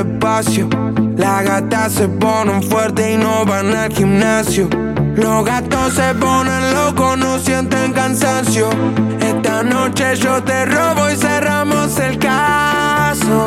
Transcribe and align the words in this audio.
espacio. 0.00 0.68
Las 1.16 1.44
gatas 1.44 1.92
se 1.92 2.08
ponen 2.08 2.62
fuerte 2.62 3.12
y 3.12 3.16
no 3.16 3.44
van 3.44 3.74
al 3.74 3.92
gimnasio. 3.92 4.68
Los 5.16 5.44
gatos 5.44 5.94
se 5.94 6.14
ponen 6.14 6.74
locos, 6.74 7.18
no 7.18 7.38
sienten 7.38 7.92
cansancio. 7.92 8.70
Esta 9.20 9.62
noche 9.62 10.16
yo 10.16 10.42
te 10.42 10.64
robo 10.64 11.10
y 11.10 11.16
cerramos 11.16 11.98
el 11.98 12.18
caso. 12.18 13.46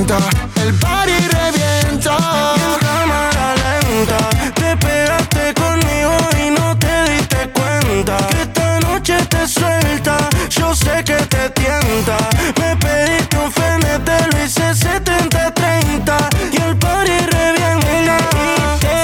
El 0.00 0.74
party 0.78 1.12
revienta. 1.28 2.16
en 2.56 2.78
cámara 2.80 3.54
lenta, 3.54 4.18
te 4.54 4.76
pegaste 4.78 5.52
conmigo 5.52 6.16
y 6.42 6.50
no 6.58 6.78
te 6.78 7.10
diste 7.10 7.50
cuenta. 7.50 8.16
Que 8.28 8.42
esta 8.42 8.80
noche 8.80 9.16
te 9.26 9.46
suelta, 9.46 10.16
yo 10.48 10.74
sé 10.74 11.04
que 11.04 11.16
te 11.16 11.50
tienta. 11.50 12.16
Me 12.58 12.76
pediste 12.76 13.36
un 13.36 13.52
Fernet, 13.52 14.02
te 14.02 14.36
lo 14.36 14.42
hice 14.42 14.70
70-30 14.70 16.28
y 16.52 16.62
el 16.62 16.76
party 16.78 17.18
revienta. 17.36 18.18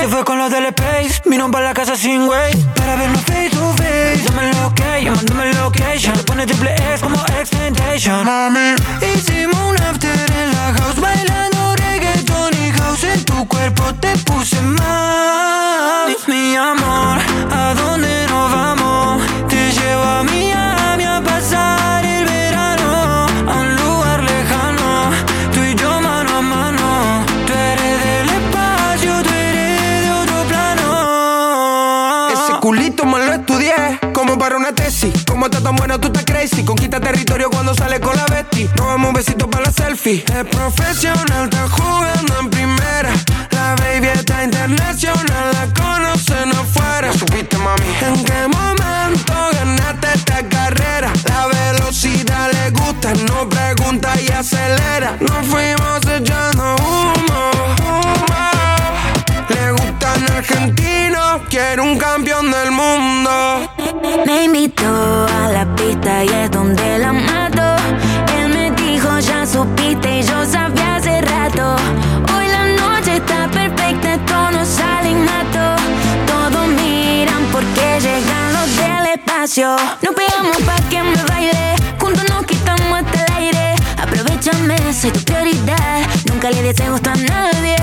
Se 0.00 0.08
fue 0.08 0.24
con 0.24 0.38
los 0.38 0.50
del 0.50 0.66
Space, 0.66 1.20
vino 1.26 1.50
para 1.50 1.66
la 1.66 1.74
casa 1.74 1.94
sin 1.94 2.22
way 2.22 2.54
Para 2.74 2.96
vernos 2.96 3.20
face 3.22 3.50
to 3.50 3.74
face 3.76 4.22
Dame 4.24 4.50
el 4.50 4.56
ok, 4.64 4.80
mándame 5.14 5.50
el 5.50 5.56
location 5.56 6.14
Pone 6.26 6.46
triple 6.46 6.74
X 6.74 7.00
como 7.02 7.18
Extentation 7.38 8.24
Mami, 8.24 8.74
hicimos 9.14 9.35
cuerpo 13.74 13.94
te 14.00 14.16
puse 14.18 14.60
mal 14.62 16.16
Mi 16.28 16.54
amor, 16.54 17.18
¿a 17.50 17.74
dónde 17.74 18.26
nos 18.28 18.52
vamos? 18.52 19.22
Te 19.48 19.72
llevo 19.72 20.02
a 20.02 20.22
Miami 20.22 21.04
a 21.04 21.20
pasar 21.22 22.04
el 22.04 22.24
verano 22.24 23.26
A 23.48 23.54
un 23.60 23.76
lugar 23.76 24.22
lejano 24.22 25.10
Tú 25.52 25.60
y 25.64 25.74
yo 25.74 26.00
mano 26.00 26.36
a 26.36 26.42
mano 26.42 27.24
Tú 27.46 27.52
eres 27.52 28.04
del 28.04 28.28
espacio, 28.28 29.22
tú 29.22 29.30
eres 29.30 30.02
de 30.02 30.12
otro 30.12 30.44
plano 30.44 32.28
ese 32.32 32.60
culito 32.60 33.04
me 33.04 33.18
lo 33.18 33.32
estudié 33.32 33.74
como 34.12 34.38
para 34.38 34.56
una 34.56 34.72
tesis. 34.72 35.24
Como 35.26 35.46
está 35.46 35.60
tan 35.60 35.76
bueno, 35.76 36.00
tú 36.00 36.06
estás 36.06 36.24
crazy. 36.24 36.64
Conquista 36.64 36.98
territorio 37.00 37.50
cuando 37.50 37.74
sale 37.74 38.00
con 38.00 38.16
la 38.16 38.24
Betty. 38.26 38.64
Nos 38.76 38.86
vamos 38.86 39.08
un 39.08 39.14
besito 39.14 39.48
para 39.48 39.66
la 39.66 39.72
selfie. 39.72 40.24
Es 40.26 40.44
profesional, 40.44 41.44
está 41.44 41.68
jugando 41.68 42.40
en 42.40 42.50
primera. 42.50 43.12
La 43.66 43.74
baby 43.74 44.06
está 44.06 44.44
internacional, 44.44 45.50
la 45.52 45.66
conocen 45.74 46.50
afuera. 46.52 47.12
supiste, 47.12 47.58
mami? 47.58 47.82
¿En 48.00 48.24
qué 48.24 48.46
momento 48.46 49.34
ganaste 49.54 50.06
esta 50.14 50.40
carrera? 50.48 51.10
La 51.28 51.48
velocidad 51.48 52.48
le 52.52 52.70
gusta, 52.70 53.12
no 53.28 53.48
pregunta 53.48 54.12
y 54.20 54.28
acelera. 54.30 55.16
Nos 55.18 55.44
fuimos 55.48 55.98
echando 56.06 56.76
humo, 56.76 57.50
humo. 57.82 58.50
Le 59.48 59.72
gustan 59.72 60.22
argentinos, 60.36 61.42
quiere 61.50 61.82
un 61.82 61.98
campeón 61.98 62.52
del 62.52 62.70
mundo. 62.70 63.68
Me 64.26 64.44
invitó 64.44 65.26
a 65.42 65.48
la 65.48 65.66
pista 65.74 66.22
y 66.22 66.28
es 66.28 66.52
donde 66.52 66.98
la 67.00 67.12
mato. 67.12 67.82
Él 68.38 68.48
me 68.48 68.70
dijo, 68.70 69.18
ya 69.18 69.44
supiste 69.44 70.20
y 70.20 70.22
yo 70.22 70.46
sabía 70.46 70.96
hace 70.96 71.20
rato. 71.20 71.74
Hoy 72.32 72.45
está 73.16 73.48
perfecta, 73.48 74.14
esto 74.14 74.50
no 74.50 74.64
sale 74.64 75.10
innato. 75.10 75.82
Todos 76.26 76.68
miran 76.68 77.42
porque 77.52 78.00
llegan 78.00 78.52
los 78.52 78.76
del 78.76 79.06
espacio. 79.14 79.76
Nos 80.02 80.14
pegamos 80.14 80.58
pa' 80.62 80.88
que 80.90 81.02
me 81.02 81.22
baile, 81.24 81.76
juntos 82.00 82.24
nos 82.28 82.44
quitamos 82.46 83.00
hasta 83.00 83.24
el 83.24 83.32
aire. 83.42 83.74
Aprovechame, 84.00 84.76
soy 84.92 85.10
tu 85.10 85.20
prioridad. 85.20 86.06
Nunca 86.26 86.50
le 86.50 86.62
des 86.62 86.90
gusto 86.90 87.10
a 87.10 87.14
nadie. 87.14 87.76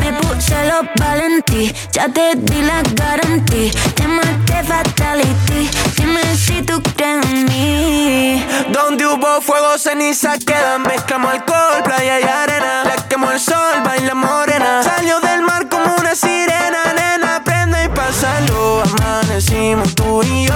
Me 0.00 0.12
puse 0.12 0.54
los 0.68 0.86
valentí, 1.00 1.74
ya 1.92 2.08
te 2.08 2.34
di 2.36 2.62
la 2.62 2.82
garantía. 2.94 3.72
Te 3.94 4.06
maté 4.06 4.62
fatality. 4.62 5.68
Dime 5.96 6.22
si 6.36 6.62
tú 6.62 6.80
crees 6.96 7.26
en 7.26 7.44
mí. 7.46 8.46
Donde 8.72 9.06
hubo 9.06 9.40
fuego, 9.40 9.76
ceniza 9.78 10.38
quedan. 10.38 10.82
Mezclamos 10.82 11.32
alcohol, 11.32 11.82
playa 11.84 12.20
y 12.20 12.22
arena. 12.22 12.82
Quemó 13.16 13.30
el 13.32 13.40
sol, 13.40 13.80
baila 13.82 14.14
morena. 14.14 14.82
Salió 14.82 15.18
del 15.20 15.40
mar 15.40 15.66
como 15.70 15.86
una 15.98 16.14
sirena. 16.14 16.92
Nena, 16.94 17.42
prende 17.42 17.84
y 17.84 17.88
pásalo. 17.88 18.82
Amanecimos 18.82 19.94
tú 19.94 20.22
y 20.22 20.46
yo. 20.46 20.52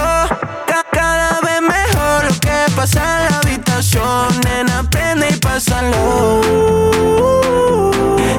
Ca- 0.67 0.85
Cada 0.91 1.39
vez 1.41 1.59
mejor 1.59 2.25
lo 2.25 2.39
que 2.39 2.71
pasa 2.75 3.01
en 3.25 3.31
la 3.31 3.37
habitación. 3.39 4.27
Nena, 4.43 4.83
prende 4.91 5.29
y 5.31 5.37
pásalo. 5.37 6.41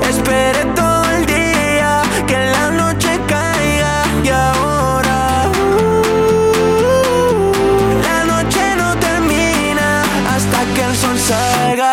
Esperé 0.09 0.67
todo 0.77 1.05
el 1.17 1.27
día 1.27 2.03
que 2.29 2.39
la 2.39 2.71
noche 2.71 3.21
caiga 3.27 4.05
y 4.23 4.29
ahora 4.29 5.49
la 8.07 8.25
noche 8.25 8.77
no 8.77 8.97
termina 9.01 10.05
hasta 10.33 10.59
que 10.77 10.85
el 10.85 10.97
sol 10.97 11.19
salga. 11.19 11.92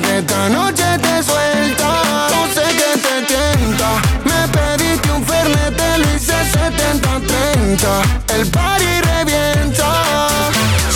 Que 0.00 0.18
esta 0.18 0.48
noche 0.48 0.84
te 0.98 1.22
suelta. 1.22 2.28
Yo 2.30 2.46
sé 2.54 2.62
que 2.78 2.96
te 2.98 3.22
tienta. 3.26 4.00
Me 4.24 4.48
pediste 4.48 5.12
un 5.12 5.22
fernet, 5.24 5.76
te 5.76 5.98
lo 5.98 6.04
hice 6.14 6.32
70-30. 6.32 8.34
El 8.34 8.46
party 8.50 9.00
revienta. 9.02 9.92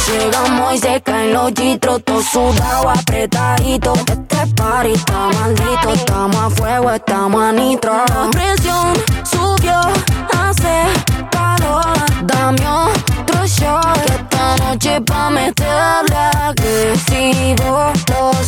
Llegamos 0.07 0.75
y 0.75 0.79
se 0.79 1.01
caen 1.03 1.33
los 1.33 1.53
chitros, 1.53 2.03
todo 2.05 2.23
sudado, 2.23 2.91
apretadito. 2.91 3.93
Este 3.95 4.47
party 4.55 4.93
está 4.93 5.29
maldito, 5.35 5.93
estamos 5.93 6.37
a 6.37 6.51
fuego, 6.51 6.91
estamos 6.91 7.43
a 7.43 7.53
nitro. 7.53 8.05
La 8.09 8.31
presión 8.31 8.95
subió, 9.25 9.81
hace 10.33 10.87
calor. 11.31 11.85
Dame 12.23 12.67
otro 12.67 13.47
shot, 13.47 14.05
que 14.07 14.15
esta 14.15 14.57
noche 14.65 15.01
pa' 15.03 15.31
meterle 15.31 16.31
agresivo. 16.43 17.93
Los 18.09 18.46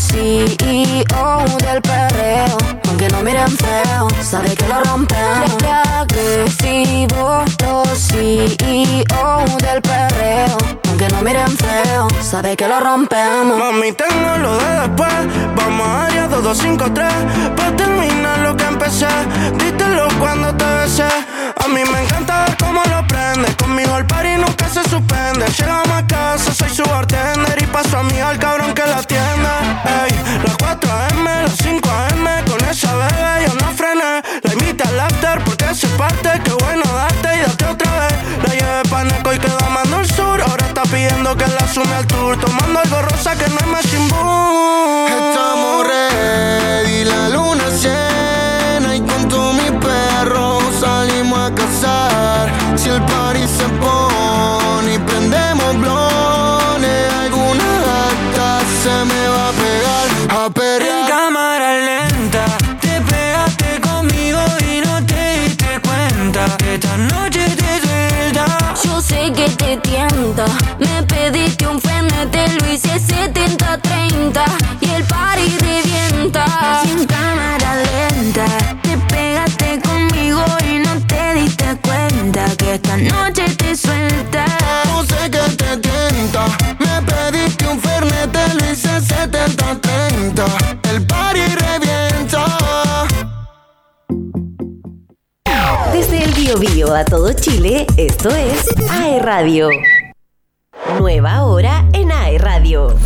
feo, 3.57 4.09
sabe 4.23 4.55
que 4.55 4.67
lo 4.69 4.83
rompemos. 4.85 5.57
Agresivo, 5.99 7.45
los 7.61 7.99
CEO 7.99 9.45
del 9.61 9.83
perreo, 9.83 10.57
aunque 10.89 11.09
no 11.09 11.23
miren 11.23 11.57
feo, 11.57 12.09
sabe 12.21 12.57
que 12.57 12.67
lo 12.69 12.81
rompemos. 12.81 13.59
Mami, 13.59 13.93
tengo 13.93 14.37
lo 14.39 14.59
de 14.59 14.81
después. 14.81 15.15
Vamos 15.57 15.87
a 15.87 16.07
área 16.07 16.29
2253 16.29 17.55
para 17.57 17.77
terminar 17.77 18.39
lo 18.41 18.57
que 18.57 18.65
empecé. 18.65 19.09
Dítelo 19.59 20.09
cuando 20.19 20.55
te 20.55 20.65
besé. 20.65 21.09
A 21.65 21.69
mí 21.69 21.83
me 21.93 22.03
encanta 22.03 22.45
ver 22.45 22.57
cómo 22.57 22.83
lo 22.85 23.07
prende. 23.07 23.55
Conmigo 23.57 23.97
el 23.97 24.07
party 24.07 24.37
nunca 24.37 24.69
se 24.69 24.83
suspende. 24.89 25.47
Llegamos 25.59 25.91
a 25.91 26.07
casa, 26.07 26.55
soy 26.55 26.71
su 26.71 26.85
bartender. 26.85 27.61
Y 27.61 27.67
paso 27.67 27.99
a 27.99 28.03
mí 28.03 28.19
al 28.21 28.39
cabrón 28.39 28.73
que 28.75 28.83
la 28.83 28.99
atiende. 28.99 29.49
Ey, 29.85 30.41
las 30.45 30.57
4 30.57 30.91
AM, 30.93 31.25
las 31.25 31.57
5 31.57 31.89
AM. 31.89 32.48
Esa 32.79 32.95
bebé 32.95 33.45
yo 33.45 33.55
no 33.55 33.73
frené. 33.73 34.23
La 34.45 34.53
invité 34.53 34.85
al 34.85 35.01
after 35.01 35.43
porque 35.43 35.75
se 35.75 35.89
parte. 35.99 36.31
Qué 36.45 36.53
bueno 36.53 36.85
darte 36.95 37.29
y 37.37 37.41
date 37.41 37.65
otra 37.65 37.91
vez. 37.99 38.15
La 38.45 38.55
llevé 38.55 38.89
pa' 38.89 39.03
Neco 39.03 39.33
y 39.33 39.39
quedó 39.41 39.59
amando 39.67 39.99
el 39.99 40.07
sur. 40.07 40.41
Ahora 40.41 40.65
está 40.65 40.83
pidiendo 40.83 41.37
que 41.37 41.49
la 41.49 41.67
sume 41.67 41.93
al 41.93 42.07
tour. 42.07 42.39
Tomando 42.39 42.79
algo 42.79 43.03
rosa 43.03 43.35
que 43.35 43.49
no 43.49 43.59
es 43.59 43.67
Machine 43.67 44.09
Boom. 44.11 45.09
Estamos 45.09 45.87
ready, 45.89 47.03
la 47.03 47.29
luna 47.31 47.69
llena 47.83 48.95
y 48.95 49.01
con 49.01 49.29
todos 49.29 49.55
mis 49.57 49.73
perros 49.85 50.63
salimos 50.81 51.51
a 51.51 51.53
cazar. 51.53 52.53
Si 52.77 52.91
el 52.91 53.03
party 53.03 53.41
se 53.49 53.69
pone 53.81 54.08
esta 66.79 66.97
noche 66.97 67.45
te 67.57 67.81
suelta. 67.81 68.75
Yo 68.85 69.01
sé 69.01 69.33
que 69.33 69.49
te 69.51 69.77
tienta. 69.79 70.47
Me 70.79 71.03
pediste 71.03 71.67
un 71.67 71.81
frenete, 71.81 72.49
lo 72.61 72.73
hice 72.73 73.01
70-30. 73.01 74.45
Y 74.81 74.91
el 74.91 75.05
party 75.05 75.59
revienta. 75.59 76.83
Sin 76.85 77.05
cámara 77.07 77.68
A 96.95 97.05
todo 97.05 97.33
Chile, 97.33 97.87
esto 97.97 98.31
es 98.31 98.67
AE 98.91 99.21
Radio. 99.21 99.69
Nueva 100.99 101.45
hora 101.45 101.87
en 101.93 102.11
AE 102.11 102.39
Radio. 102.39 102.97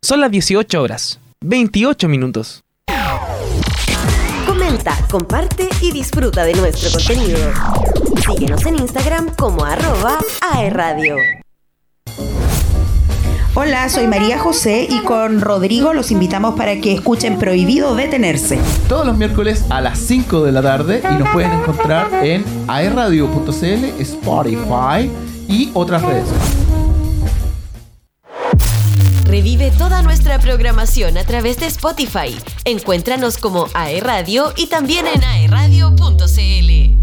Son 0.00 0.20
las 0.20 0.30
18 0.30 0.80
horas, 0.80 1.18
28 1.40 2.08
minutos. 2.08 2.62
Comenta, 4.46 4.96
comparte 5.10 5.68
y 5.82 5.90
disfruta 5.92 6.44
de 6.44 6.54
nuestro 6.54 6.90
contenido. 6.92 7.38
Síguenos 8.24 8.64
en 8.64 8.76
Instagram 8.76 9.34
como 9.34 9.64
arroba. 9.64 10.18
Hola, 13.60 13.88
soy 13.88 14.06
María 14.06 14.38
José 14.38 14.86
y 14.88 15.00
con 15.00 15.40
Rodrigo 15.40 15.92
los 15.92 16.12
invitamos 16.12 16.54
para 16.54 16.80
que 16.80 16.92
escuchen 16.92 17.40
Prohibido 17.40 17.96
Detenerse. 17.96 18.56
Todos 18.88 19.04
los 19.04 19.16
miércoles 19.16 19.64
a 19.68 19.80
las 19.80 19.98
5 19.98 20.44
de 20.44 20.52
la 20.52 20.62
tarde 20.62 21.02
y 21.02 21.14
nos 21.16 21.28
pueden 21.30 21.50
encontrar 21.50 22.24
en 22.24 22.44
aerradio.cl, 22.68 24.00
Spotify 24.00 25.10
y 25.48 25.72
otras 25.74 26.02
redes. 26.02 26.28
Revive 29.24 29.72
toda 29.72 30.02
nuestra 30.02 30.38
programación 30.38 31.18
a 31.18 31.24
través 31.24 31.58
de 31.58 31.66
Spotify. 31.66 32.38
Encuéntranos 32.64 33.38
como 33.38 33.66
aeradio 33.74 34.52
y 34.56 34.68
también 34.68 35.04
en 35.08 35.24
aeradio.cl. 35.24 36.98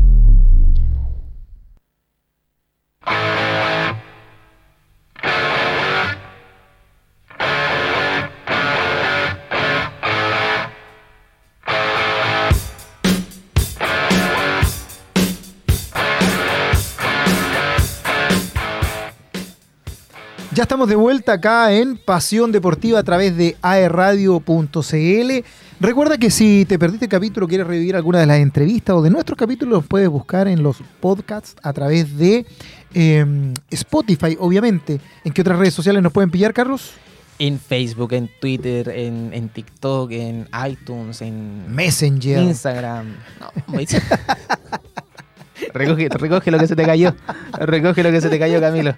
Ya 20.56 20.64
estamos 20.64 20.88
de 20.88 20.96
vuelta 20.96 21.34
acá 21.34 21.74
en 21.74 21.98
Pasión 21.98 22.54
Deportiva 22.54 23.00
a 23.00 23.04
través 23.04 23.36
de 23.36 23.58
aerradio.cl. 23.62 25.44
Recuerda 25.82 26.18
que 26.18 26.32
si 26.32 26.64
te 26.64 26.80
perdiste 26.80 27.06
el 27.06 27.12
capítulo, 27.12 27.46
quieres 27.46 27.68
revivir 27.68 27.98
alguna 27.98 28.20
de 28.22 28.26
las 28.26 28.40
entrevistas 28.40 28.96
o 28.96 29.02
de 29.02 29.10
nuestros 29.10 29.38
capítulos, 29.38 29.74
los 29.80 29.86
puedes 29.88 30.08
buscar 30.08 30.48
en 30.48 30.64
los 30.64 30.78
podcasts 31.02 31.56
a 31.62 31.74
través 31.74 32.18
de 32.18 32.46
eh, 32.94 33.54
Spotify, 33.70 34.38
obviamente. 34.40 35.02
¿En 35.26 35.34
qué 35.34 35.42
otras 35.42 35.60
redes 35.60 35.74
sociales 35.74 36.02
nos 36.02 36.14
pueden 36.14 36.32
pillar, 36.32 36.54
Carlos? 36.54 36.94
En 37.38 37.60
Facebook, 37.60 38.14
en 38.14 38.30
Twitter, 38.40 38.88
en, 38.88 39.32
en 39.34 39.50
TikTok, 39.50 40.10
en 40.14 40.48
iTunes, 40.70 41.22
en 41.22 41.70
Messenger. 41.70 42.42
Instagram. 42.44 43.08
No, 43.42 43.52
muy- 43.68 43.86
recoge, 45.74 46.08
recoge 46.08 46.50
lo 46.52 46.60
que 46.60 46.68
se 46.68 46.78
te 46.78 46.86
cayó. 46.86 47.14
Recoge 47.60 48.04
lo 48.04 48.12
que 48.12 48.22
se 48.22 48.30
te 48.30 48.40
cayó, 48.40 48.62
Camilo. 48.62 48.96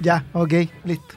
Ya, 0.00 0.24
ok, 0.32 0.52
listo. 0.84 1.14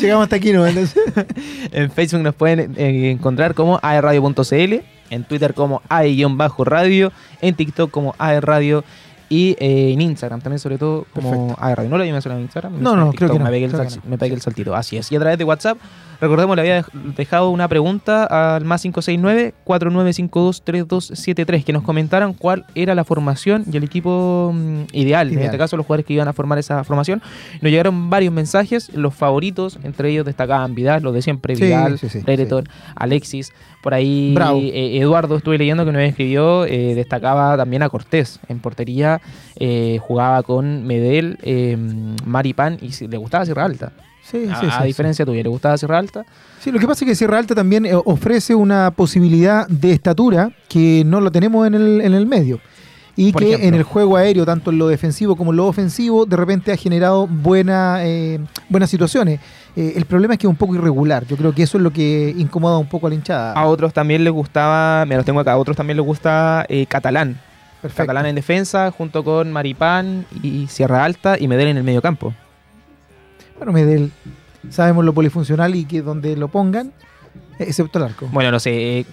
Llegamos 0.00 0.24
hasta 0.24 0.36
aquí, 0.36 0.52
¿no? 0.52 0.66
Entonces, 0.66 1.02
En 1.72 1.90
Facebook 1.90 2.22
nos 2.22 2.34
pueden 2.34 2.74
eh, 2.76 3.10
encontrar 3.10 3.54
como 3.54 3.78
aerradio.cl, 3.82 4.74
en 5.10 5.24
Twitter 5.24 5.54
como 5.54 5.82
ae-radio, 5.88 7.12
en 7.40 7.54
TikTok 7.54 7.90
como 7.90 8.14
aerradio 8.18 8.84
y 9.28 9.56
eh, 9.58 9.92
en 9.92 10.00
Instagram 10.00 10.40
también, 10.40 10.58
sobre 10.60 10.78
todo, 10.78 11.06
como 11.14 11.30
Perfecto. 11.30 11.56
aerradio. 11.64 11.90
¿No 11.90 11.96
lo 11.96 12.02
había 12.02 12.12
mencionado 12.12 12.38
en 12.40 12.44
Instagram? 12.44 12.80
No, 12.80 12.94
no, 12.96 13.12
creo 13.12 13.30
que 13.30 13.38
no, 13.38 13.44
Me 13.46 13.50
pegué, 13.50 13.64
el, 13.66 13.70
creo 13.72 13.82
que 13.84 13.90
sal- 13.90 14.00
no. 14.04 14.10
me 14.10 14.18
pegué 14.18 14.34
el 14.34 14.40
saltito, 14.40 14.74
así 14.76 14.96
es. 14.96 15.10
Y 15.10 15.16
a 15.16 15.20
través 15.20 15.38
de 15.38 15.44
WhatsApp, 15.44 15.78
recordemos, 16.20 16.54
le 16.56 16.62
había 16.62 16.82
dej- 16.82 17.14
dejado 17.16 17.50
una 17.50 17.66
pregunta 17.68 18.54
al 18.56 18.64
más 18.64 18.84
569-4952-3273, 18.84 21.64
que 21.64 21.72
nos 21.72 21.82
comentaran 21.82 22.32
cuál 22.34 22.64
era 22.74 22.94
la 22.94 23.04
formación 23.04 23.64
y 23.70 23.76
el 23.76 23.84
equipo 23.84 24.52
mm, 24.54 24.82
ideal, 24.92 25.32
en 25.32 25.38
este 25.40 25.58
caso 25.58 25.76
los 25.76 25.86
jugadores 25.86 26.06
que 26.06 26.14
iban 26.14 26.28
a 26.28 26.32
formar 26.32 26.58
esa 26.58 26.84
formación. 26.84 27.22
Nos 27.60 27.70
llegaron 27.70 28.10
varios 28.10 28.32
mensajes, 28.32 28.90
los 28.94 29.14
favoritos, 29.14 29.78
entre 29.82 30.10
ellos 30.10 30.24
destacaban 30.24 30.74
Vidal, 30.74 31.02
los 31.02 31.14
de 31.14 31.22
siempre, 31.22 31.54
Vidal, 31.54 31.98
sí, 31.98 32.08
sí, 32.08 32.20
Brereton, 32.20 32.68
Alexis, 32.94 33.52
por 33.82 33.94
ahí 33.94 34.34
eh, 34.72 34.98
Eduardo, 35.00 35.36
estuve 35.36 35.58
leyendo 35.58 35.84
que 35.84 35.92
nos 35.92 36.02
escribió, 36.02 36.64
eh, 36.66 36.94
destacaba 36.94 37.56
también 37.56 37.82
a 37.82 37.88
Cortés 37.88 38.40
en 38.48 38.58
portería, 38.58 39.15
eh, 39.56 39.98
jugaba 40.02 40.42
con 40.42 40.86
Medel, 40.86 41.38
eh, 41.42 41.76
Maripán 42.24 42.78
y 42.80 42.92
si- 42.92 43.08
le 43.08 43.16
gustaba 43.16 43.44
Sierra 43.44 43.64
Alta. 43.64 43.92
sí, 44.22 44.46
a 44.50 44.60
sí, 44.60 44.66
a 44.70 44.80
sí, 44.80 44.86
diferencia 44.86 45.24
tuya, 45.24 45.42
¿le 45.42 45.48
gustaba 45.48 45.76
Sierra 45.78 45.98
Alta? 45.98 46.24
Sí, 46.60 46.72
lo 46.72 46.78
que 46.80 46.86
pasa 46.86 47.04
es 47.04 47.08
que 47.10 47.14
Sierra 47.14 47.38
Alta 47.38 47.54
también 47.54 47.86
eh, 47.86 47.94
ofrece 48.04 48.54
una 48.54 48.90
posibilidad 48.90 49.66
de 49.68 49.92
estatura 49.92 50.50
que 50.68 51.02
no 51.06 51.20
lo 51.20 51.30
tenemos 51.30 51.66
en 51.66 51.74
el, 51.74 52.00
en 52.00 52.14
el 52.14 52.26
medio. 52.26 52.60
Y 53.18 53.32
Por 53.32 53.40
que 53.40 53.48
ejemplo. 53.54 53.68
en 53.68 53.74
el 53.76 53.82
juego 53.82 54.16
aéreo, 54.18 54.44
tanto 54.44 54.70
en 54.70 54.76
lo 54.76 54.88
defensivo 54.88 55.36
como 55.36 55.50
en 55.50 55.56
lo 55.56 55.66
ofensivo, 55.66 56.26
de 56.26 56.36
repente 56.36 56.70
ha 56.70 56.76
generado 56.76 57.26
buena, 57.26 58.00
eh, 58.04 58.38
buenas 58.68 58.90
situaciones. 58.90 59.40
Eh, 59.74 59.94
el 59.96 60.04
problema 60.04 60.34
es 60.34 60.38
que 60.40 60.46
es 60.46 60.50
un 60.50 60.56
poco 60.56 60.74
irregular. 60.74 61.24
Yo 61.26 61.34
creo 61.38 61.54
que 61.54 61.62
eso 61.62 61.78
es 61.78 61.82
lo 61.82 61.90
que 61.92 62.34
incomoda 62.36 62.76
un 62.76 62.86
poco 62.88 63.06
a 63.06 63.10
la 63.10 63.14
hinchada. 63.16 63.52
A 63.54 63.64
otros 63.66 63.94
también 63.94 64.22
les 64.22 64.32
gustaba, 64.34 65.06
me 65.06 65.16
los 65.16 65.24
tengo 65.24 65.40
acá, 65.40 65.52
a 65.52 65.56
otros 65.56 65.74
también 65.74 65.96
les 65.96 66.04
gusta 66.04 66.66
eh, 66.68 66.84
Catalán. 66.86 67.40
Perfecto. 67.88 68.02
Catalán 68.02 68.26
en 68.26 68.34
defensa, 68.34 68.90
junto 68.90 69.24
con 69.24 69.52
Maripán 69.52 70.26
y 70.42 70.66
Sierra 70.68 71.04
Alta 71.04 71.36
y 71.38 71.48
Medel 71.48 71.68
en 71.68 71.76
el 71.78 71.84
medio 71.84 72.02
campo. 72.02 72.34
Bueno, 73.56 73.72
Medel, 73.72 74.12
sabemos 74.70 75.04
lo 75.04 75.12
polifuncional 75.14 75.74
y 75.74 75.84
que 75.84 76.02
donde 76.02 76.36
lo 76.36 76.48
pongan, 76.48 76.92
excepto 77.58 77.98
el 77.98 78.04
arco. 78.06 78.28
Bueno, 78.32 78.50
no 78.50 78.60
sé. 78.60 79.00
eh, 79.00 79.06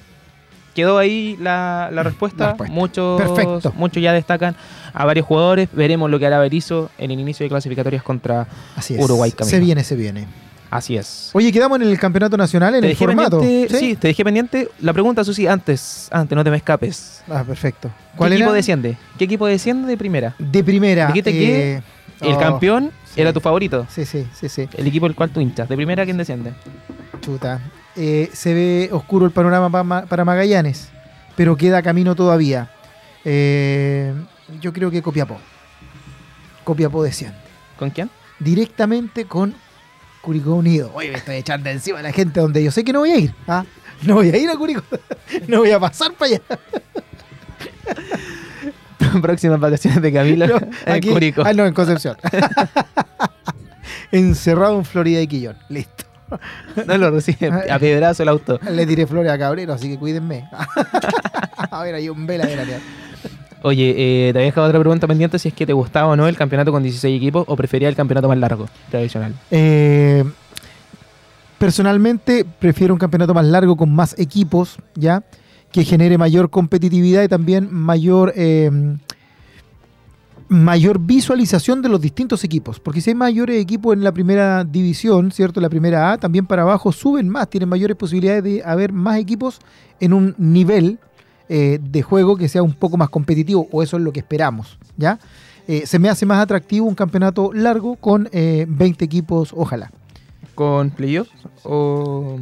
quedó 0.75 0.97
ahí 0.97 1.37
la, 1.39 1.89
la 1.91 2.03
respuesta. 2.03 2.43
La 2.43 2.49
respuesta. 2.51 2.73
Muchos, 2.73 3.21
Perfecto. 3.21 3.73
muchos 3.77 4.01
ya 4.01 4.11
destacan 4.11 4.55
a 4.93 5.05
varios 5.05 5.25
jugadores. 5.25 5.69
Veremos 5.71 6.09
lo 6.09 6.19
que 6.19 6.25
hará 6.25 6.39
Berizzo 6.39 6.89
en 6.97 7.11
el 7.11 7.19
inicio 7.19 7.43
de 7.43 7.49
clasificatorias 7.49 8.03
contra. 8.03 8.47
Así 8.75 8.95
es. 8.95 9.03
Uruguay 9.03 9.31
camino. 9.31 9.49
Se 9.51 9.59
viene, 9.59 9.83
se 9.83 9.95
viene. 9.95 10.27
Así 10.73 10.97
es. 10.97 11.29
Oye, 11.33 11.51
quedamos 11.51 11.79
en 11.79 11.87
el 11.87 11.99
campeonato 11.99 12.35
nacional 12.35 12.73
en 12.73 12.81
Te 12.81 12.89
el 12.89 12.95
formato. 12.97 13.39
¿Sí? 13.41 13.95
te 13.99 14.07
dejé 14.07 14.23
pendiente. 14.23 14.69
La 14.79 14.91
pregunta, 14.91 15.23
Susi, 15.23 15.45
antes, 15.45 16.07
antes, 16.11 16.35
no 16.35 16.43
te 16.43 16.49
me 16.49 16.57
escapes. 16.57 17.21
Ah, 17.29 17.43
perfecto. 17.43 17.89
¿Qué 17.89 18.17
¿Cuál 18.17 18.33
equipo 18.33 18.51
desciende? 18.51 18.97
¿Qué 19.19 19.25
equipo 19.25 19.45
desciende 19.45 19.87
de 19.87 19.97
primera? 19.97 20.33
De 20.39 20.63
primera. 20.63 21.07
Dijiste 21.07 21.31
que 21.31 21.73
eh, 21.75 21.83
El 22.21 22.33
oh, 22.33 22.39
campeón 22.39 22.91
sí. 23.13 23.21
era 23.21 23.31
tu 23.31 23.39
favorito. 23.39 23.85
Sí, 23.87 24.03
sí, 24.03 24.25
sí, 24.33 24.49
sí. 24.49 24.67
El 24.75 24.87
equipo 24.87 25.05
del 25.05 25.15
cual 25.15 25.29
tú 25.29 25.39
hinchas. 25.41 25.69
De 25.69 25.75
primera, 25.75 26.05
¿quién 26.05 26.17
desciende? 26.17 26.53
Chuta. 27.21 27.61
Eh, 27.95 28.31
se 28.33 28.55
ve 28.55 28.89
oscuro 28.91 29.27
el 29.27 29.31
panorama 29.31 29.69
pa- 29.69 29.83
ma- 29.83 30.05
para 30.07 30.25
Magallanes, 30.25 30.89
pero 31.35 31.55
queda 31.55 31.83
camino 31.83 32.15
todavía. 32.15 32.71
Eh, 33.23 34.11
yo 34.59 34.73
creo 34.73 34.89
que 34.89 35.03
Copiapó. 35.03 35.37
Copiapó 36.63 37.03
desciende. 37.03 37.37
¿Con 37.77 37.91
quién? 37.91 38.09
Directamente 38.39 39.25
con 39.25 39.53
Curicó 40.23 40.55
Unido. 40.55 40.89
Oye, 40.95 41.11
me 41.11 41.17
estoy 41.17 41.35
echando 41.35 41.69
encima 41.69 41.99
a 41.99 42.01
la 42.01 42.13
gente 42.13 42.39
donde 42.39 42.63
yo 42.63 42.71
sé 42.71 42.85
que 42.85 42.93
no 42.93 42.99
voy 42.99 43.11
a 43.11 43.17
ir. 43.17 43.35
¿ah? 43.45 43.65
No 44.03 44.15
voy 44.15 44.29
a 44.29 44.37
ir 44.37 44.49
a 44.49 44.55
Curicó. 44.55 44.81
No 45.47 45.59
voy 45.59 45.71
a 45.71 45.79
pasar 45.79 46.13
para 46.13 46.35
allá. 46.35 46.41
Próximas 49.21 49.59
vacaciones 49.59 50.01
de 50.01 50.13
Camilo 50.13 50.47
No, 50.47 50.57
en 50.57 50.71
aquí- 50.93 51.09
Curicó. 51.09 51.43
Ah, 51.45 51.53
no, 51.53 51.65
en 51.65 51.73
Concepción. 51.73 52.17
Encerrado 54.11 54.77
en 54.77 54.85
Florida 54.85 55.21
y 55.21 55.27
Quillón. 55.27 55.57
Listo. 55.69 56.05
No 56.87 56.97
lo 56.97 57.11
recibe 57.11 57.51
a 57.69 57.77
piedrazo 57.79 58.23
el 58.23 58.29
auto. 58.29 58.59
Le 58.71 58.85
tiré 58.87 59.05
flores 59.05 59.31
a 59.31 59.37
Cabrero, 59.37 59.73
así 59.73 59.89
que 59.89 59.97
cuídenme. 59.99 60.47
a 61.69 61.83
ver, 61.83 61.95
hay 61.95 62.09
un 62.09 62.25
vela 62.25 62.45
de 62.45 62.55
la 62.55 62.65
Oye, 63.63 63.95
eh, 64.27 64.33
te 64.33 64.59
otra 64.59 64.77
pregunta 64.77 65.07
pendiente 65.07 65.39
si 65.39 65.47
es 65.47 65.53
que 65.53 65.65
te 65.65 65.71
gustaba 65.71 66.09
o 66.09 66.15
no 66.17 66.27
el 66.27 66.35
campeonato 66.35 66.73
con 66.73 66.83
16 66.83 67.15
equipos 67.15 67.45
o 67.47 67.55
prefería 67.55 67.87
el 67.87 67.95
campeonato 67.95 68.27
más 68.27 68.37
largo, 68.37 68.67
tradicional. 68.91 69.33
Eh, 69.49 70.25
personalmente 71.57 72.45
prefiero 72.59 72.93
un 72.93 72.99
campeonato 72.99 73.33
más 73.33 73.45
largo 73.45 73.77
con 73.77 73.95
más 73.95 74.19
equipos, 74.19 74.77
¿ya? 74.95 75.23
Que 75.71 75.85
genere 75.85 76.17
mayor 76.17 76.49
competitividad 76.49 77.23
y 77.23 77.29
también 77.29 77.69
mayor, 77.71 78.33
eh, 78.35 78.69
mayor 80.49 80.99
visualización 80.99 81.81
de 81.81 81.87
los 81.87 82.01
distintos 82.01 82.43
equipos. 82.43 82.81
Porque 82.81 82.99
si 82.99 83.11
hay 83.11 83.15
mayores 83.15 83.61
equipos 83.61 83.93
en 83.93 84.03
la 84.03 84.11
primera 84.11 84.65
división, 84.65 85.31
¿cierto? 85.31 85.61
La 85.61 85.69
primera 85.69 86.11
A, 86.11 86.17
también 86.17 86.45
para 86.45 86.63
abajo 86.63 86.91
suben 86.91 87.29
más, 87.29 87.49
tienen 87.49 87.69
mayores 87.69 87.95
posibilidades 87.95 88.43
de 88.43 88.61
haber 88.65 88.91
más 88.91 89.19
equipos 89.19 89.59
en 90.01 90.11
un 90.11 90.35
nivel 90.37 90.99
eh, 91.49 91.79
de 91.81 92.01
juego 92.01 92.37
que 92.37 92.47
sea 92.47 92.63
un 92.63 92.73
poco 92.73 92.97
más 92.97 93.09
competitivo, 93.09 93.67
o 93.71 93.83
eso 93.83 93.97
es 93.97 94.03
lo 94.03 94.11
que 94.11 94.19
esperamos, 94.19 94.77
¿ya? 94.97 95.19
Eh, 95.67 95.85
se 95.85 95.99
me 95.99 96.09
hace 96.09 96.25
más 96.25 96.39
atractivo 96.39 96.85
un 96.85 96.95
campeonato 96.95 97.53
largo 97.53 97.95
con 97.95 98.29
eh, 98.31 98.65
20 98.67 99.05
equipos, 99.05 99.53
ojalá. 99.55 99.91
¿Con 100.55 100.89
playoffs 100.91 101.31
o...? 101.63 102.37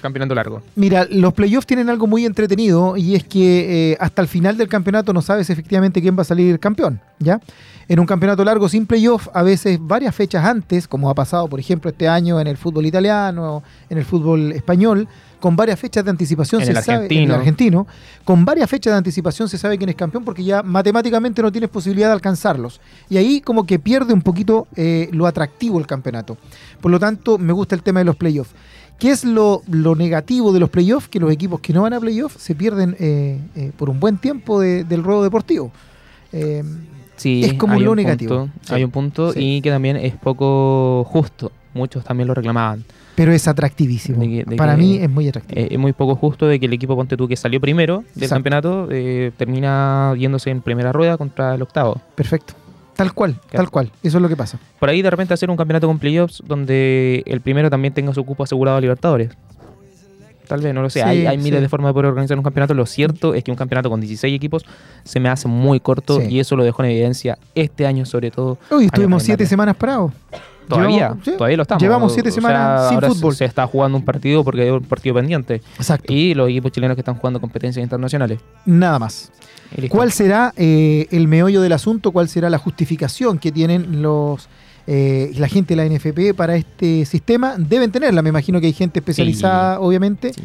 campeonato 0.00 0.34
largo. 0.34 0.62
Mira, 0.76 1.06
los 1.10 1.34
playoffs 1.34 1.66
tienen 1.66 1.88
algo 1.88 2.06
muy 2.06 2.24
entretenido 2.24 2.96
y 2.96 3.14
es 3.14 3.24
que 3.24 3.92
eh, 3.92 3.96
hasta 4.00 4.22
el 4.22 4.28
final 4.28 4.56
del 4.56 4.68
campeonato 4.68 5.12
no 5.12 5.22
sabes 5.22 5.50
efectivamente 5.50 6.00
quién 6.00 6.16
va 6.16 6.22
a 6.22 6.24
salir 6.24 6.58
campeón, 6.58 7.00
¿ya? 7.18 7.40
En 7.88 8.00
un 8.00 8.06
campeonato 8.06 8.44
largo 8.44 8.68
sin 8.68 8.86
playoff, 8.86 9.28
a 9.32 9.42
veces 9.42 9.78
varias 9.80 10.14
fechas 10.14 10.44
antes, 10.44 10.86
como 10.86 11.08
ha 11.08 11.14
pasado, 11.14 11.48
por 11.48 11.58
ejemplo, 11.58 11.90
este 11.90 12.06
año 12.06 12.40
en 12.40 12.46
el 12.46 12.56
fútbol 12.56 12.86
italiano, 12.86 13.62
en 13.88 13.98
el 13.98 14.04
fútbol 14.04 14.52
español, 14.52 15.08
con 15.40 15.56
varias 15.56 15.78
fechas 15.78 16.04
de 16.04 16.10
anticipación 16.10 16.60
En 16.60 16.66
se 16.66 16.72
el 16.72 16.78
sabe, 16.82 16.96
en 16.96 17.02
argentino. 17.04 17.34
el 17.34 17.38
argentino, 17.40 17.86
con 18.24 18.44
varias 18.44 18.68
fechas 18.68 18.92
de 18.92 18.98
anticipación 18.98 19.48
se 19.48 19.58
sabe 19.58 19.78
quién 19.78 19.90
es 19.90 19.96
campeón 19.96 20.24
porque 20.24 20.42
ya 20.44 20.62
matemáticamente 20.62 21.42
no 21.42 21.50
tienes 21.52 21.70
posibilidad 21.70 22.08
de 22.08 22.14
alcanzarlos. 22.14 22.80
Y 23.08 23.16
ahí 23.16 23.40
como 23.40 23.64
que 23.66 23.78
pierde 23.78 24.12
un 24.12 24.22
poquito 24.22 24.66
eh, 24.76 25.08
lo 25.12 25.26
atractivo 25.26 25.78
el 25.78 25.86
campeonato. 25.86 26.36
Por 26.80 26.90
lo 26.90 26.98
tanto, 26.98 27.38
me 27.38 27.52
gusta 27.52 27.74
el 27.74 27.82
tema 27.82 28.00
de 28.00 28.04
los 28.04 28.16
playoffs. 28.16 28.50
¿Qué 28.98 29.10
es 29.10 29.24
lo, 29.24 29.62
lo 29.70 29.94
negativo 29.94 30.52
de 30.52 30.58
los 30.58 30.70
playoffs? 30.70 31.08
Que 31.08 31.20
los 31.20 31.30
equipos 31.30 31.60
que 31.60 31.72
no 31.72 31.82
van 31.82 31.92
a 31.92 32.00
playoffs 32.00 32.42
se 32.42 32.56
pierden 32.56 32.96
eh, 32.98 33.38
eh, 33.54 33.70
por 33.76 33.88
un 33.90 34.00
buen 34.00 34.18
tiempo 34.18 34.58
de- 34.60 34.82
del 34.82 35.04
ruedo 35.04 35.22
deportivo. 35.22 35.70
Sí, 37.16 37.42
Es 37.44 37.54
como 37.54 37.78
lo 37.80 37.90
un 37.92 37.96
negativo. 37.96 38.38
punto, 38.38 38.52
Sí. 38.62 38.74
Hay 38.74 38.84
un 38.84 38.90
punto 38.90 39.32
Sí. 39.32 39.40
y 39.40 39.60
que 39.60 39.70
también 39.70 39.96
es 39.96 40.14
poco 40.14 41.04
justo. 41.08 41.50
Muchos 41.74 42.04
también 42.04 42.28
lo 42.28 42.34
reclamaban. 42.34 42.84
Pero 43.18 43.32
es 43.32 43.48
atractivísimo. 43.48 44.20
De 44.20 44.28
que- 44.28 44.44
de 44.44 44.56
Para 44.56 44.76
que- 44.76 44.80
mí 44.82 44.96
es 44.98 45.10
muy 45.10 45.28
atractivo. 45.28 45.60
Eh, 45.60 45.68
es 45.72 45.78
muy 45.78 45.92
poco 45.92 46.14
justo 46.14 46.46
de 46.46 46.60
que 46.60 46.66
el 46.66 46.72
equipo 46.72 46.94
Ponte 46.94 47.16
tú 47.16 47.26
que 47.26 47.34
salió 47.36 47.60
primero 47.60 48.04
del 48.14 48.22
Exacto. 48.24 48.34
campeonato 48.36 48.88
eh, 48.92 49.32
termina 49.36 50.14
yéndose 50.16 50.50
en 50.50 50.62
primera 50.62 50.92
rueda 50.92 51.16
contra 51.18 51.56
el 51.56 51.62
octavo. 51.62 52.00
Perfecto. 52.14 52.54
Tal 52.94 53.12
cual, 53.12 53.32
Claro. 53.34 53.64
tal 53.64 53.70
cual. 53.70 53.90
Eso 54.04 54.18
es 54.18 54.22
lo 54.22 54.28
que 54.28 54.36
pasa. 54.36 54.58
Por 54.78 54.88
ahí 54.88 55.02
de 55.02 55.10
repente 55.10 55.34
hacer 55.34 55.50
un 55.50 55.56
campeonato 55.56 55.88
con 55.88 55.98
playoffs 55.98 56.42
donde 56.46 57.24
el 57.26 57.40
primero 57.40 57.68
también 57.70 57.92
tenga 57.92 58.14
su 58.14 58.24
cupo 58.24 58.44
asegurado 58.44 58.76
a 58.76 58.80
Libertadores. 58.80 59.30
Tal 60.46 60.62
vez, 60.62 60.72
no 60.72 60.80
lo 60.80 60.88
sé. 60.88 61.00
Sí, 61.00 61.04
hay, 61.06 61.26
hay 61.26 61.36
miles 61.38 61.58
sí. 61.58 61.62
de 61.62 61.68
formas 61.68 61.90
de 61.90 61.94
poder 61.94 62.06
organizar 62.06 62.38
un 62.38 62.42
campeonato. 62.44 62.72
Lo 62.72 62.86
cierto 62.86 63.34
es 63.34 63.44
que 63.44 63.50
un 63.50 63.56
campeonato 63.56 63.90
con 63.90 64.00
16 64.00 64.34
equipos 64.34 64.64
se 65.04 65.20
me 65.20 65.28
hace 65.28 65.46
muy 65.46 65.78
corto 65.80 66.20
Sí. 66.20 66.28
y 66.30 66.40
eso 66.40 66.56
lo 66.56 66.64
dejó 66.64 66.82
en 66.84 66.90
evidencia 66.90 67.36
este 67.54 67.84
año 67.86 68.06
sobre 68.06 68.30
todo. 68.30 68.56
Hoy 68.70 68.86
estuvimos 68.86 69.22
siete 69.24 69.44
semanas 69.44 69.76
parados. 69.76 70.12
Todavía, 70.68 70.98
Llevamos- 71.14 71.36
todavía 71.36 71.56
lo 71.56 71.62
estamos. 71.62 71.82
Llevamos 71.82 72.12
siete 72.12 72.28
O 72.28 72.32
sea, 72.32 72.40
semanas 72.42 72.88
sin 72.88 72.94
ahora 72.96 73.08
fútbol. 73.08 73.34
Se 73.34 73.44
está 73.44 73.66
jugando 73.66 73.98
un 73.98 74.04
partido 74.04 74.44
porque 74.44 74.62
hay 74.62 74.70
un 74.70 74.82
partido 74.82 75.14
pendiente. 75.14 75.62
Exacto. 75.76 76.12
Y 76.12 76.34
los 76.34 76.48
equipos 76.48 76.72
chilenos 76.72 76.94
que 76.94 77.00
están 77.00 77.14
jugando 77.16 77.40
competencias 77.40 77.82
internacionales. 77.82 78.38
Nada 78.66 78.98
más. 78.98 79.30
¿Cuál 79.90 80.12
será 80.12 80.52
eh, 80.56 81.06
el 81.10 81.28
meollo 81.28 81.60
del 81.60 81.72
asunto? 81.72 82.10
¿Cuál 82.12 82.28
será 82.28 82.48
la 82.50 82.58
justificación 82.58 83.38
que 83.38 83.52
tienen 83.52 84.00
los 84.02 84.48
eh, 84.86 85.32
la 85.36 85.48
gente 85.48 85.76
de 85.76 85.86
la 85.88 85.94
NFP 85.94 86.34
para 86.34 86.56
este 86.56 87.04
sistema? 87.04 87.54
Deben 87.58 87.90
tenerla. 87.90 88.22
Me 88.22 88.30
imagino 88.30 88.60
que 88.60 88.66
hay 88.68 88.72
gente 88.72 89.00
especializada, 89.00 89.80
obviamente. 89.80 90.32
Sí. 90.32 90.40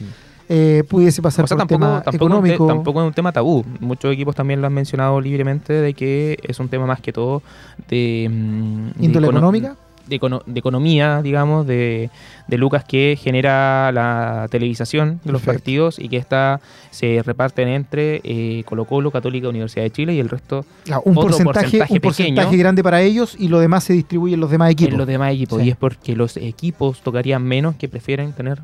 Eh, 0.50 0.84
pudiese 0.89 1.22
pasar 1.22 1.46
O 1.46 1.48
sea, 1.48 1.56
por 1.56 1.68
tampoco, 1.68 1.80
tema 1.86 2.01
tampoco, 2.03 2.10
es 2.10 2.13
un 2.13 2.44
te- 2.44 2.50
económico. 2.50 2.68
tampoco 2.68 3.01
es 3.01 3.08
un 3.08 3.13
tema 3.13 3.32
tabú. 3.32 3.63
Muchos 3.80 4.13
equipos 4.13 4.36
también 4.36 4.60
lo 4.60 4.68
han 4.68 4.74
mencionado 4.74 5.22
libremente 5.22 5.72
de 5.72 5.94
que 5.94 6.38
es 6.44 6.60
un 6.60 6.68
tema 6.68 6.86
más 6.86 7.00
que 7.00 7.13
todo 7.13 7.42
de... 7.88 8.27
mm, 8.30 9.00
de 9.00 9.06
¿Índole 9.06 9.27
económica? 9.27 9.77
De, 10.08 10.20
econo- 10.20 10.44
de 10.46 10.60
economía, 10.60 11.22
digamos, 11.22 11.66
de, 11.66 12.10
de 12.50 12.58
lucas 12.58 12.84
que 12.84 13.18
genera 13.18 13.90
la 13.94 14.48
televisación 14.52 15.22
de 15.24 15.32
los 15.32 15.42
Perfecto. 15.42 15.60
partidos 15.60 15.98
y 16.00 16.10
que 16.10 16.18
esta 16.18 16.60
se 16.92 17.22
reparten 17.26 17.70
entre 17.70 18.20
eh, 18.26 18.64
Colo 18.66 18.84
Colo, 18.86 19.12
Católica, 19.12 19.48
Universidad 19.48 19.84
de 19.84 19.92
Chile 19.92 20.14
y 20.14 20.20
el 20.20 20.28
resto 20.30 20.66
Claro, 20.84 21.04
un 21.06 21.14
otro 21.18 21.30
porcentaje, 21.30 21.54
porcentaje 21.64 21.94
un 21.94 22.00
porcentaje 22.00 22.48
pequeño. 22.48 22.60
grande 22.64 22.84
para 22.84 23.02
ellos 23.02 23.36
y 23.40 23.48
lo 23.48 23.60
demás 23.60 23.86
se 23.86 23.94
distribuye 23.94 24.34
en 24.34 24.42
los 24.42 24.52
demás 24.52 24.72
equipos. 24.72 24.92
en 24.92 24.98
los 24.98 25.08
demás 25.08 25.32
equipos. 25.34 25.60
Sí. 25.62 25.68
Y 25.68 25.70
es 25.72 25.78
porque 25.78 26.16
los 26.18 26.36
equipos 26.36 27.02
tocarían 27.02 27.42
menos 27.44 27.76
que 27.76 27.88
prefieren 27.88 28.34
tener 28.34 28.60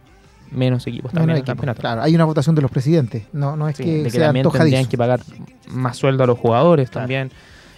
menos 0.52 0.86
equipos 0.88 1.14
Menos 1.14 1.22
también 1.22 1.38
en 1.38 1.42
el 1.42 1.46
campeonato. 1.46 1.80
Claro, 1.80 2.02
hay 2.02 2.16
una 2.16 2.26
votación 2.26 2.56
de 2.56 2.62
los 2.64 2.72
presidentes. 2.72 3.24
No, 3.32 3.56
no 3.56 3.70
es 3.70 3.78
Sí, 3.78 3.84
que 3.84 3.98
de 4.00 4.04
que 4.04 4.10
sea 4.10 4.26
también 4.26 4.50
tendrían 4.52 4.86
que 4.88 4.98
pagar 4.98 5.22
más 5.70 5.96
sueldo 5.96 6.24
a 6.24 6.28
los 6.28 6.38
jugadores 6.38 6.92
también. 6.92 7.32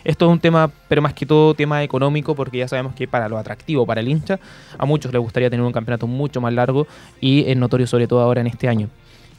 Esto 0.04 0.26
es 0.26 0.32
un 0.32 0.40
tema, 0.40 0.70
pero 0.88 1.02
más 1.02 1.14
que 1.14 1.26
todo 1.26 1.54
tema 1.54 1.84
económico, 1.84 2.34
porque 2.36 2.58
ya 2.60 2.68
sabemos 2.68 2.94
que 2.96 3.08
para 3.08 3.30
lo 3.30 3.38
atractivo, 3.38 3.86
para 3.86 4.02
el 4.02 4.08
hincha, 4.08 4.40
a 4.78 4.86
muchos 4.86 5.12
les 5.14 5.22
gustaría 5.22 5.50
tener 5.50 5.66
un 5.66 5.72
campeonato 5.72 6.08
mucho 6.08 6.42
más 6.42 6.54
largo 6.54 6.88
y 7.20 7.44
es 7.50 7.56
notorio 7.58 7.86
sobre 7.88 8.08
todo 8.08 8.22
ahora 8.22 8.42
en 8.42 8.48
este 8.48 8.68
año. 8.68 8.90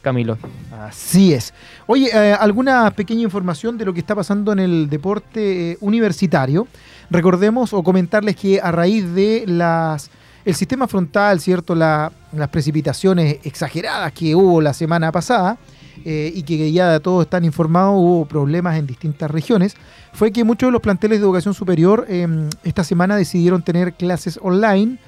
Camilo. 0.02 0.36
Así 0.80 1.32
es. 1.32 1.54
Oye, 1.86 2.10
eh, 2.12 2.32
alguna 2.32 2.90
pequeña 2.90 3.22
información 3.22 3.78
de 3.78 3.84
lo 3.84 3.94
que 3.94 4.00
está 4.00 4.16
pasando 4.16 4.52
en 4.52 4.58
el 4.58 4.90
deporte 4.90 5.72
eh, 5.72 5.78
universitario. 5.80 6.66
Recordemos 7.08 7.72
o 7.72 7.82
comentarles 7.84 8.34
que 8.34 8.60
a 8.60 8.72
raíz 8.72 9.14
de 9.14 9.44
las 9.46 10.10
el 10.44 10.56
sistema 10.56 10.88
frontal, 10.88 11.38
cierto, 11.38 11.76
La- 11.76 12.10
las 12.32 12.48
precipitaciones 12.48 13.38
exageradas 13.44 14.12
que 14.12 14.34
hubo 14.34 14.60
la 14.60 14.72
semana 14.74 15.12
pasada 15.12 15.56
eh, 16.04 16.32
y 16.34 16.42
que 16.42 16.70
ya 16.72 17.00
todos 17.00 17.24
están 17.24 17.44
informados, 17.44 17.94
hubo 17.96 18.26
problemas 18.26 18.76
en 18.78 18.86
distintas 18.86 19.30
regiones. 19.30 19.76
Fue 20.12 20.32
que 20.32 20.44
muchos 20.44 20.68
de 20.68 20.72
los 20.72 20.82
planteles 20.82 21.20
de 21.20 21.24
educación 21.24 21.54
superior 21.54 22.06
eh, 22.08 22.26
esta 22.64 22.84
semana 22.84 23.16
decidieron 23.16 23.62
tener 23.62 23.94
clases 23.94 24.38
online 24.42 24.98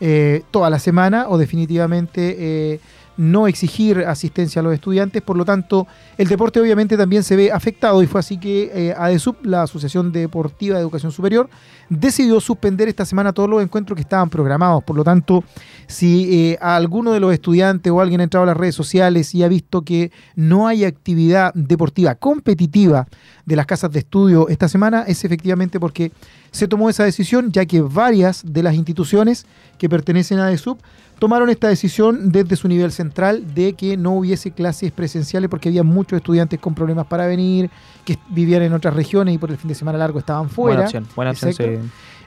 eh, 0.00 0.42
toda 0.50 0.70
la 0.70 0.80
semana 0.80 1.28
o 1.28 1.38
definitivamente 1.38 2.36
eh, 2.38 2.80
no 3.16 3.46
exigir 3.46 3.98
asistencia 4.00 4.60
a 4.60 4.62
los 4.62 4.74
estudiantes. 4.74 5.22
Por 5.22 5.36
lo 5.36 5.44
tanto, 5.44 5.86
el 6.18 6.28
deporte 6.28 6.60
obviamente 6.60 6.96
también 6.96 7.22
se 7.22 7.36
ve 7.36 7.52
afectado 7.52 8.02
y 8.02 8.06
fue 8.06 8.20
así 8.20 8.38
que 8.38 8.70
eh, 8.72 9.18
la 9.42 9.62
Asociación 9.62 10.12
Deportiva 10.12 10.76
de 10.76 10.82
Educación 10.82 11.12
Superior, 11.12 11.48
decidió 11.88 12.40
suspender 12.40 12.88
esta 12.88 13.04
semana 13.04 13.32
todos 13.32 13.48
los 13.48 13.62
encuentros 13.62 13.96
que 13.96 14.02
estaban 14.02 14.30
programados. 14.30 14.82
Por 14.84 14.96
lo 14.96 15.04
tanto, 15.04 15.44
si 15.86 16.50
eh, 16.50 16.58
alguno 16.60 17.12
de 17.12 17.20
los 17.20 17.32
estudiantes 17.32 17.92
o 17.92 18.00
alguien 18.00 18.20
ha 18.20 18.24
entrado 18.24 18.44
a 18.44 18.46
las 18.46 18.56
redes 18.56 18.74
sociales 18.74 19.34
y 19.34 19.42
ha 19.42 19.48
visto 19.48 19.82
que 19.82 20.10
no 20.34 20.66
hay 20.66 20.84
actividad 20.84 21.52
deportiva 21.54 22.14
competitiva 22.14 23.06
de 23.44 23.56
las 23.56 23.66
casas 23.66 23.90
de 23.92 24.00
estudio 24.00 24.48
esta 24.48 24.68
semana, 24.68 25.04
es 25.06 25.24
efectivamente 25.24 25.78
porque 25.78 26.12
se 26.54 26.68
tomó 26.68 26.88
esa 26.88 27.02
decisión, 27.04 27.50
ya 27.50 27.66
que 27.66 27.80
varias 27.80 28.42
de 28.46 28.62
las 28.62 28.74
instituciones 28.74 29.44
que 29.76 29.88
pertenecen 29.88 30.38
a 30.38 30.46
ADESUP 30.46 30.78
tomaron 31.18 31.50
esta 31.50 31.68
decisión 31.68 32.30
desde 32.30 32.54
su 32.54 32.68
nivel 32.68 32.92
central 32.92 33.54
de 33.54 33.72
que 33.72 33.96
no 33.96 34.12
hubiese 34.12 34.52
clases 34.52 34.92
presenciales 34.92 35.50
porque 35.50 35.68
había 35.68 35.82
muchos 35.82 36.16
estudiantes 36.16 36.60
con 36.60 36.74
problemas 36.74 37.06
para 37.06 37.26
venir, 37.26 37.70
que 38.04 38.18
vivían 38.30 38.62
en 38.62 38.72
otras 38.72 38.94
regiones 38.94 39.34
y 39.34 39.38
por 39.38 39.50
el 39.50 39.56
fin 39.56 39.68
de 39.68 39.74
semana 39.74 39.98
largo 39.98 40.18
estaban 40.20 40.48
fuera. 40.48 40.82
Buena 40.82 40.86
opción. 40.86 41.06
Buena 41.16 41.30
opción. 41.32 41.52
Se- 41.52 41.64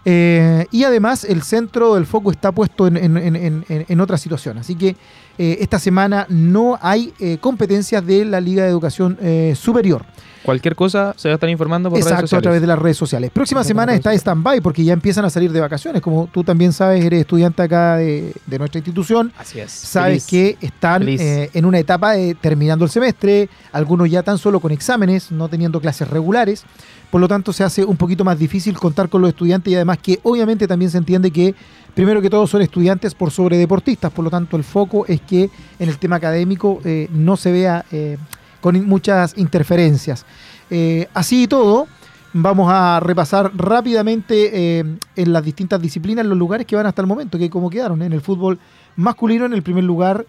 Eh, 0.10 0.66
y 0.72 0.84
además 0.86 1.26
el 1.26 1.42
centro 1.42 1.96
del 1.96 2.06
foco 2.06 2.32
está 2.32 2.52
puesto 2.54 2.88
en- 2.88 3.66
en 3.68 4.02
otra 4.02 4.18
situación. 4.18 4.58
Así 4.58 4.76
que 4.76 4.96
eh, 5.38 5.58
esta 5.62 5.80
semana 5.80 6.26
no 6.30 6.78
hay 6.82 7.14
eh, 7.20 7.38
competencias 7.40 8.06
de 8.06 8.26
la 8.26 8.42
Liga 8.42 8.64
de 8.64 8.70
Educación 8.70 9.18
eh, 9.22 9.54
Superior. 9.56 10.04
Cualquier 10.44 10.76
cosa 10.76 11.14
se 11.18 11.28
va 11.28 11.34
a 11.34 11.36
estar 11.36 11.50
informando 11.50 11.90
por 11.90 11.98
redes 11.98 12.06
Exacto, 12.06 12.24
a 12.24 12.28
sociales. 12.28 12.44
través 12.44 12.62
de 12.62 12.68
las 12.68 12.80
redes 12.80 12.96
sociales. 12.96 13.32
Próxima 13.32 13.66
semana 13.66 13.92
redes 13.92 14.00
está 14.00 14.14
stand-by 14.14 14.62
porque 14.62 14.82
ya 14.82 14.94
empiezan 14.94 15.26
a 15.26 15.30
salir 15.30 15.52
de 15.52 15.60
vacaciones. 15.60 16.02
Como 16.02 16.28
tú 16.28 16.42
también 16.42 16.72
sabes, 16.72 17.04
eres 17.04 17.22
estudiante 17.22 17.64
acá 17.64 17.98
de, 17.98 18.34
de 18.46 18.58
nuestra 18.58 18.80
institución. 18.80 19.34
Así 19.38 19.60
es. 19.60 19.72
Sabes 19.74 20.26
Feliz. 20.26 20.58
que 20.60 20.66
están 20.66 21.04
en 21.06 21.66
una 21.66 21.80
etapa 21.80 22.14
de 22.14 22.34
terminando 22.36 22.86
el 22.86 22.92
semestre, 22.92 23.50
algunos 23.74 24.10
ya 24.10 24.24
tan 24.24 24.38
solo 24.38 24.62
con 24.62 24.72
exámenes, 24.72 25.34
no 25.34 25.50
teniendo 25.50 25.82
clases 25.82 26.08
regulares. 26.08 26.64
Por 27.12 27.20
lo 27.20 27.28
tanto, 27.28 27.52
se 27.52 27.66
hace 27.66 27.84
un 27.84 27.98
poquito 27.98 28.24
más 28.24 28.40
difícil 28.40 28.78
contar 28.78 29.10
con 29.10 29.22
los 29.22 29.30
estudiantes 29.30 29.72
y 29.72 29.76
además 29.76 29.98
que 29.98 30.20
obviamente 30.24 30.66
también 30.66 30.92
se 30.92 30.98
entiende 30.98 31.30
que 31.32 31.56
primero 31.98 32.22
que 32.22 32.30
todo 32.30 32.46
son 32.46 32.62
estudiantes 32.62 33.16
por 33.16 33.32
sobre 33.32 33.58
deportistas. 33.58 34.12
Por 34.12 34.24
lo 34.24 34.30
tanto, 34.30 34.56
el 34.56 34.64
foco 34.64 35.08
es 35.08 35.20
que 35.20 35.50
en 35.80 35.90
el 35.90 35.98
tema 35.98 36.18
académico 36.18 36.80
eh, 36.86 37.10
no 37.12 37.36
se 37.38 37.52
vea 37.52 37.84
eh, 37.92 38.20
con 38.62 38.86
muchas 38.86 39.36
interferencias. 39.36 40.24
Eh, 40.70 41.08
así 41.16 41.46
y 41.46 41.48
todo, 41.48 41.88
vamos 42.34 42.70
a 42.72 43.00
repasar 43.00 43.50
rápidamente 43.56 44.78
en 44.80 45.34
las 45.34 45.44
distintas 45.44 45.82
disciplinas 45.82 46.24
los 46.28 46.38
lugares 46.38 46.68
que 46.68 46.76
van 46.76 46.86
hasta 46.86 47.02
el 47.02 47.08
momento, 47.08 47.40
que 47.40 47.50
como 47.50 47.68
quedaron 47.68 48.04
en 48.04 48.14
el 48.14 48.22
fútbol 48.22 48.60
masculino, 48.96 49.48
en 49.48 49.54
el 49.54 49.64
primer 49.64 49.84
lugar 49.84 50.28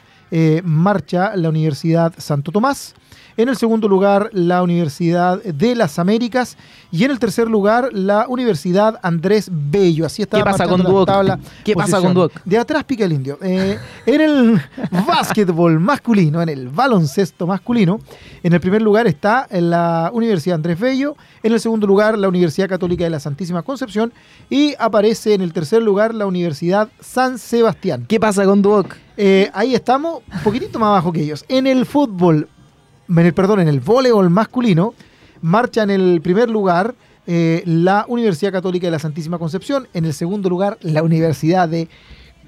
marcha 0.65 1.37
la 1.37 1.51
Universidad 1.51 2.15
Santo 2.17 2.51
Tomás, 2.51 2.95
en 3.39 3.49
el 3.49 3.57
segundo 3.57 3.87
lugar 3.87 4.31
la 4.33 4.65
Universidad 4.65 5.41
de 5.43 5.77
las 5.77 6.01
Américas 6.01 6.59
y 6.91 7.05
en 7.05 7.13
el 7.13 7.21
tercer 7.21 7.49
lugar 7.49 7.91
la 7.93 8.27
Universidad 8.29 8.99
Andrés 9.01 9.49
Bello. 9.51 10.05
Así 10.05 10.23
está 10.23 10.39
¿Qué 10.39 10.45
pasa 10.45 10.67
con 10.67 10.83
Duoc? 10.83 11.07
tabla 11.07 11.39
¿Qué 11.65 11.75
pasa 11.75 12.01
con 12.01 12.15
Duoc? 12.15 12.33
De 12.45 12.59
atrás 12.59 12.83
pica 12.83 13.05
el 13.05 13.13
indio. 13.13 13.39
Eh, 13.41 13.79
en 14.07 14.21
el 14.21 14.61
básquetbol 15.07 15.79
masculino, 15.79 16.43
en 16.43 16.49
el 16.49 16.69
baloncesto 16.69 17.47
masculino, 17.47 18.01
en 18.43 18.53
el 18.53 18.61
primer 18.61 18.83
lugar 18.83 19.07
está 19.07 19.47
la 19.53 20.11
Universidad 20.13 20.57
Andrés 20.57 20.81
Bello, 20.81 21.17
en 21.45 21.53
el 21.53 21.61
segundo 21.61 21.87
lugar 21.87 22.19
la 22.19 22.29
Universidad 22.29 22.69
Católica 22.69 23.05
de 23.05 23.11
la 23.11 23.21
Santísima 23.21 23.63
Concepción 23.63 24.13
y 24.51 24.75
aparece 24.81 25.35
en 25.35 25.43
el 25.43 25.53
tercer 25.53 25.81
lugar 25.81 26.13
la 26.13 26.27
Universidad 26.27 26.89
San 26.99 27.39
Sebastián. 27.39 28.05
¿Qué 28.09 28.19
pasa 28.19 28.45
con 28.45 28.63
Duoc? 28.63 28.97
Eh, 29.17 29.49
ahí 29.55 29.77
estamos, 29.77 30.23
un 30.33 30.41
poquitito 30.41 30.81
más 30.81 30.89
abajo 30.89 31.13
que 31.13 31.23
ellos. 31.23 31.45
En 31.49 31.69
el 31.69 31.87
fútbol, 31.87 32.49
en 33.09 33.19
el, 33.19 33.35
perdón, 33.35 33.61
en 33.61 33.69
el 33.69 33.81
voleibol 33.81 34.31
masculino, 34.31 34.95
marcha 35.41 35.83
en 35.83 35.91
el 35.91 36.21
primer 36.21 36.51
lugar 36.51 36.95
eh, 37.27 37.63
la 37.67 38.07
Universidad 38.09 38.53
Católica 38.53 38.87
de 38.87 38.91
la 38.93 38.99
Santísima 38.99 39.39
Concepción, 39.39 39.87
en 39.93 40.05
el 40.05 40.15
segundo 40.15 40.49
lugar 40.49 40.79
la 40.81 41.03
Universidad 41.03 41.69
de 41.69 41.89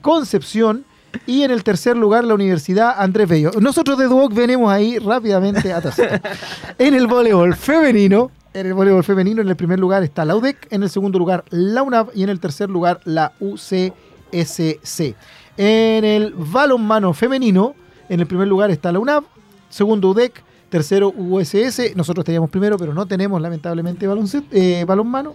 Concepción 0.00 0.86
Y 1.26 1.42
en 1.42 1.50
el 1.50 1.64
tercer 1.64 1.96
lugar, 1.96 2.24
la 2.24 2.34
Universidad 2.34 2.94
Andrés 2.96 3.28
Bello. 3.28 3.50
Nosotros 3.60 3.98
de 3.98 4.06
Duoc 4.06 4.32
venimos 4.32 4.72
ahí 4.72 4.98
rápidamente 4.98 5.72
atrás. 5.72 6.00
en 6.78 6.94
el 6.94 7.08
voleibol 7.08 7.54
femenino, 7.56 8.30
en 8.54 8.66
el 8.66 8.74
voleibol 8.74 9.04
femenino, 9.04 9.42
en 9.42 9.48
el 9.48 9.56
primer 9.56 9.78
lugar 9.78 10.02
está 10.02 10.24
la 10.24 10.36
UDEC, 10.36 10.68
en 10.70 10.82
el 10.82 10.88
segundo 10.88 11.18
lugar 11.18 11.44
la 11.50 11.82
UNAV 11.82 12.10
y 12.14 12.22
en 12.22 12.30
el 12.30 12.40
tercer 12.40 12.70
lugar 12.70 13.00
la 13.04 13.32
UCSC. 13.40 15.14
En 15.56 16.04
el 16.04 16.32
balonmano 16.34 17.12
femenino, 17.12 17.74
en 18.08 18.20
el 18.20 18.26
primer 18.26 18.48
lugar 18.48 18.70
está 18.70 18.92
la 18.92 19.00
UNAV, 19.00 19.24
segundo 19.68 20.10
UDEC, 20.10 20.42
tercero 20.70 21.12
USS. 21.16 21.94
Nosotros 21.96 22.24
teníamos 22.24 22.48
primero, 22.50 22.78
pero 22.78 22.94
no 22.94 23.04
tenemos 23.06 23.40
lamentablemente 23.42 24.06
eh, 24.52 24.84
balonmano. 24.86 25.34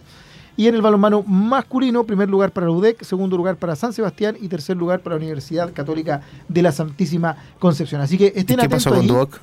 Y 0.57 0.67
en 0.67 0.75
el 0.75 0.81
balonmano 0.81 1.21
masculino, 1.23 2.05
primer 2.05 2.29
lugar 2.29 2.51
para 2.51 2.67
la 2.67 2.71
UDEC, 2.71 3.03
segundo 3.03 3.35
lugar 3.35 3.57
para 3.57 3.75
San 3.75 3.91
Sebastián 3.91 4.37
y 4.39 4.47
tercer 4.47 4.77
lugar 4.77 5.01
para 5.01 5.15
la 5.15 5.21
Universidad 5.21 5.73
Católica 5.73 6.21
de 6.47 6.61
la 6.61 6.71
Santísima 6.71 7.35
Concepción. 7.59 7.99
Así 7.99 8.17
que 8.17 8.27
estén 8.27 8.45
¿Qué 8.57 8.65
atentos 8.65 8.85
pasó 8.85 8.95
con. 8.95 9.05
Duoc? 9.07 9.39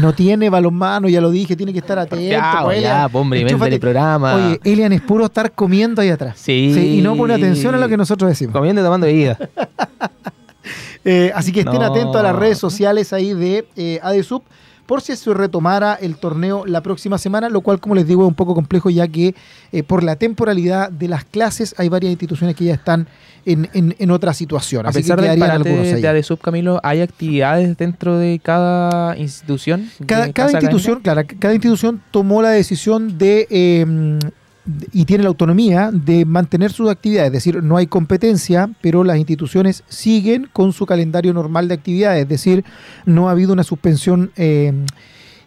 No 0.00 0.14
tiene 0.14 0.48
balonmano, 0.48 1.10
ya 1.10 1.20
lo 1.20 1.30
dije, 1.30 1.54
tiene 1.54 1.74
que 1.74 1.80
estar 1.80 1.98
atento. 1.98 2.24
Ya, 2.24 2.60
pues, 2.64 2.80
ya, 2.80 3.04
Elian, 3.04 3.10
pues, 3.10 3.20
hombre, 3.52 3.70
del 3.70 3.80
programa. 3.80 4.34
Oye, 4.36 4.60
Elian 4.64 4.92
es 4.94 5.02
puro 5.02 5.26
estar 5.26 5.52
comiendo 5.52 6.00
ahí 6.00 6.08
atrás. 6.08 6.38
Sí. 6.38 6.96
y 6.98 7.02
no 7.02 7.14
pone 7.14 7.34
atención 7.34 7.74
a 7.74 7.78
lo 7.78 7.86
que 7.86 7.98
nosotros 7.98 8.30
decimos. 8.30 8.54
Comiendo 8.54 8.80
y 8.80 8.84
tomando 8.84 9.06
bebida. 9.06 9.38
Eh, 11.04 11.32
así 11.34 11.50
que 11.50 11.60
estén 11.60 11.80
No. 11.80 11.86
atentos 11.86 12.14
a 12.14 12.22
las 12.22 12.36
redes 12.36 12.58
sociales 12.58 13.12
ahí 13.12 13.34
de 13.34 13.66
eh, 13.74 13.98
ADESUB 14.04 14.42
por 14.92 15.00
si 15.00 15.16
se 15.16 15.32
retomara 15.32 15.94
el 15.94 16.16
torneo 16.16 16.66
la 16.66 16.82
próxima 16.82 17.16
semana, 17.16 17.48
lo 17.48 17.62
cual, 17.62 17.80
como 17.80 17.94
les 17.94 18.06
digo, 18.06 18.24
es 18.24 18.28
un 18.28 18.34
poco 18.34 18.54
complejo 18.54 18.90
ya 18.90 19.08
que 19.08 19.34
eh, 19.72 19.82
por 19.82 20.02
la 20.02 20.16
temporalidad 20.16 20.90
de 20.90 21.08
las 21.08 21.24
clases 21.24 21.74
hay 21.78 21.88
varias 21.88 22.10
instituciones 22.10 22.54
que 22.54 22.64
ya 22.66 22.74
están 22.74 23.08
en, 23.46 23.70
en- 23.72 23.96
en 23.98 24.10
otra 24.10 24.34
situación. 24.34 24.84
A 24.84 24.90
Así 24.90 24.98
pesar 24.98 25.16
que 25.18 25.22
del 25.30 25.38
parate 25.38 25.70
de 26.02 26.08
ADESUB, 26.08 26.38
Camilo, 26.40 26.78
¿hay 26.82 27.00
actividades 27.00 27.74
dentro 27.78 28.18
de 28.18 28.38
cada 28.42 29.16
institución? 29.16 29.88
Cada, 30.04 30.30
cada 30.34 30.48
institución, 30.66 31.00
claro, 31.00 31.22
cada 31.40 31.54
institución 31.54 32.02
tomó 32.10 32.42
la 32.42 32.50
decisión 32.50 33.16
de 33.16 33.46
eh, 33.48 33.86
de- 33.86 34.32
y 34.92 35.04
tiene 35.04 35.24
la 35.24 35.28
autonomía 35.28 35.90
de 35.92 36.24
mantener 36.24 36.72
sus 36.72 36.88
actividades, 36.88 37.28
es 37.28 37.32
decir, 37.32 37.62
no 37.62 37.76
hay 37.76 37.86
competencia, 37.86 38.70
pero 38.80 39.02
las 39.02 39.18
instituciones 39.18 39.82
siguen 39.88 40.48
con 40.52 40.72
su 40.72 40.86
calendario 40.86 41.32
normal 41.32 41.66
de 41.68 41.74
actividades, 41.74 42.22
es 42.22 42.28
decir, 42.28 42.64
no 43.04 43.28
ha 43.28 43.32
habido 43.32 43.52
una 43.52 43.64
suspensión 43.64 44.30
eh, 44.36 44.72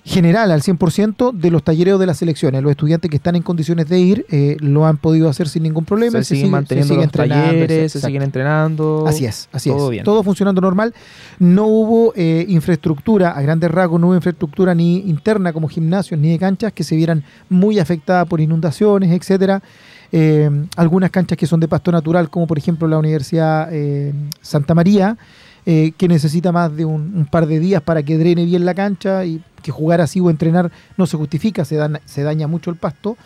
general 0.08 0.52
al 0.52 0.62
100% 0.62 1.32
de 1.34 1.50
los 1.50 1.64
talleres 1.64 1.98
de 1.98 2.06
las 2.06 2.18
selecciones. 2.20 2.62
Los 2.62 2.70
estudiantes 2.70 3.10
que 3.10 3.18
están 3.18 3.36
en 3.36 3.42
condiciones 3.42 3.90
de 3.90 4.00
ir 4.00 4.26
eh, 4.30 4.56
lo 4.60 4.86
han 4.86 4.98
podido 4.98 5.28
hacer 5.28 5.50
sin 5.50 5.64
ningún 5.64 5.84
problema. 5.84 6.20
Se 6.20 6.26
siguen 6.36 6.42
sigue- 6.44 6.52
manteniendo 6.52 6.88
sigue 6.90 6.98
los 6.98 7.06
entrenando, 7.06 7.46
talleres, 7.48 7.70
se 7.92 7.98
exacto. 7.98 8.08
siguen 8.08 8.22
entrenando. 8.22 9.06
Así 9.08 9.26
es, 9.26 9.50
así 9.52 9.70
todo 9.72 9.86
es. 9.86 9.92
bien. 9.92 10.04
Todo 10.04 10.22
funcionando 10.22 10.62
normal. 10.62 10.94
No 11.40 11.66
hubo 11.66 12.14
eh, 12.16 12.46
infraestructura, 12.48 13.32
a 13.32 13.42
grandes 13.42 13.72
rasgos, 13.72 14.00
no 14.00 14.08
hubo 14.08 14.16
infraestructura 14.16 14.76
ni 14.76 14.98
interna 15.10 15.52
como 15.52 15.68
gimnasios 15.68 16.20
ni 16.20 16.30
de 16.30 16.38
canchas 16.38 16.72
que 16.72 16.84
se 16.84 16.96
vieran 16.96 17.24
muy 17.50 17.80
afectadas 17.80 18.28
por 18.28 18.40
inundaciones, 18.40 19.12
etcétera. 19.12 19.64
Eh, 20.12 20.50
algunas 20.78 21.10
canchas 21.10 21.36
que 21.38 21.48
son 21.48 21.60
de 21.60 21.68
pasto 21.68 21.92
natural, 21.92 22.30
como 22.30 22.46
por 22.46 22.60
ejemplo 22.60 22.88
la 22.88 23.00
Universidad 23.00 23.70
eh, 23.72 24.14
Santa 24.40 24.76
María, 24.76 25.18
eh, 25.66 25.94
que 25.98 26.08
necesita 26.08 26.52
más 26.52 26.76
de 26.76 26.86
un, 26.86 27.14
un 27.16 27.26
par 27.26 27.48
de 27.48 27.60
días 27.60 27.82
para 27.82 28.04
que 28.04 28.18
drene 28.18 28.46
bien 28.46 28.66
la 28.66 28.74
cancha 28.74 29.26
y 29.26 29.42
que 29.62 29.72
jugar 29.72 30.00
así 30.02 30.20
o 30.20 30.30
entrenar 30.30 30.72
no 30.98 31.08
se 31.08 31.18
justifica, 31.18 31.66
se, 31.66 31.76
dan- 31.76 32.00
se 32.06 32.24
daña 32.24 32.48
mucho 32.48 32.70
el 32.70 32.76
pasto. 32.78 33.18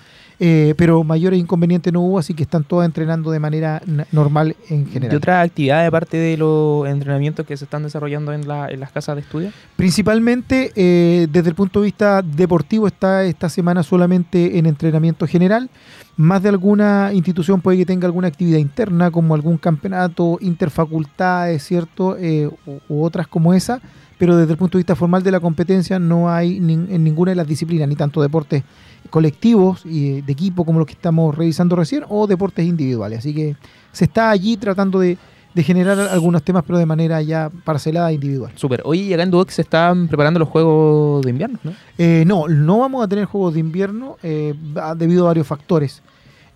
Eh, 0.42 0.74
pero 0.78 1.04
mayores 1.04 1.38
inconvenientes 1.38 1.92
no 1.92 2.00
hubo, 2.02 2.18
así 2.18 2.34
que 2.34 2.44
están 2.44 2.64
todas 2.64 2.86
entrenando 2.86 3.30
de 3.30 3.40
manera 3.40 3.82
normal 4.14 4.56
en 4.70 4.88
general. 4.88 5.14
¿Y 5.14 5.18
otras 5.18 5.46
actividades 5.46 5.88
aparte 5.90 6.16
de 6.16 6.38
los 6.38 6.88
entrenamientos 6.88 7.46
que 7.46 7.58
se 7.58 7.66
están 7.66 7.84
desarrollando 7.84 8.32
en, 8.32 8.48
la- 8.48 8.70
en 8.70 8.80
las 8.80 8.90
casas 8.92 9.16
de 9.18 9.22
estudio? 9.24 9.52
Principalmente 9.76 10.72
eh, 10.76 11.28
desde 11.30 11.50
el 11.50 11.56
punto 11.56 11.82
de 11.82 11.86
vista 11.86 12.22
deportivo 12.22 12.88
está 12.88 13.26
esta 13.26 13.50
semana 13.50 13.84
solamente 13.84 14.58
en 14.58 14.66
entrenamiento 14.66 15.28
general. 15.28 15.70
Más 16.16 16.42
de 16.44 16.50
alguna 16.50 17.12
institución 17.14 17.60
puede 17.60 17.78
que 17.80 17.86
tenga 17.86 18.06
alguna 18.06 18.28
actividad 18.30 18.60
interna, 18.60 19.10
como 19.12 19.36
algún 19.36 19.58
campeonato, 19.58 20.38
interfacultades, 20.42 21.64
¿cierto? 21.64 22.18
Eh, 22.18 22.50
u, 22.66 22.80
u 22.88 23.04
otras 23.04 23.28
como 23.28 23.54
esa. 23.54 23.82
Pero 24.20 24.38
desde 24.38 24.52
el 24.52 24.58
punto 24.58 24.78
de 24.78 24.82
vista 24.82 24.96
formal 24.96 25.24
de 25.24 25.32
la 25.32 25.40
competencia 25.40 25.98
no 25.98 26.30
hay 26.30 26.58
en 26.58 27.04
ninguna 27.04 27.32
de 27.32 27.36
las 27.36 27.48
disciplinas, 27.48 27.88
ni 27.88 27.96
tanto 27.96 28.22
deportes 28.22 28.64
colectivos 29.10 29.84
y 29.86 30.22
de 30.22 30.32
equipo 30.32 30.66
como 30.66 30.78
los 30.78 30.86
que 30.86 30.94
estamos 30.94 31.34
revisando 31.36 31.76
recién, 31.76 32.04
o 32.10 32.28
deportes 32.28 32.68
individuales. 32.68 33.20
Así 33.20 33.34
que 33.34 33.56
se 33.94 34.04
está 34.06 34.30
allí 34.30 34.58
tratando 34.58 35.00
de, 35.00 35.18
de 35.54 35.64
generar 35.64 35.98
algunos 36.00 36.44
temas, 36.44 36.64
pero 36.68 36.78
de 36.78 36.86
manera 36.86 37.22
ya 37.22 37.50
parcelada 37.64 38.12
individual. 38.12 38.52
Súper. 38.56 38.82
Hoy 38.84 39.14
acá 39.14 39.24
en 39.24 39.32
Duoc 39.32 39.50
se 39.50 39.62
están 39.62 40.10
preparando 40.10 40.38
los 40.38 40.50
Juegos 40.50 41.24
de 41.24 41.30
Invierno, 41.32 41.58
¿no? 41.64 41.72
Eh, 41.98 42.24
no, 42.28 42.48
no 42.50 42.80
vamos 42.80 43.04
a 43.04 43.08
tener 43.08 43.24
juegos 43.26 43.54
de 43.54 43.62
invierno 43.62 44.18
eh, 44.22 44.54
debido 44.98 45.24
a 45.24 45.28
varios 45.28 45.48
factores. 45.48 46.02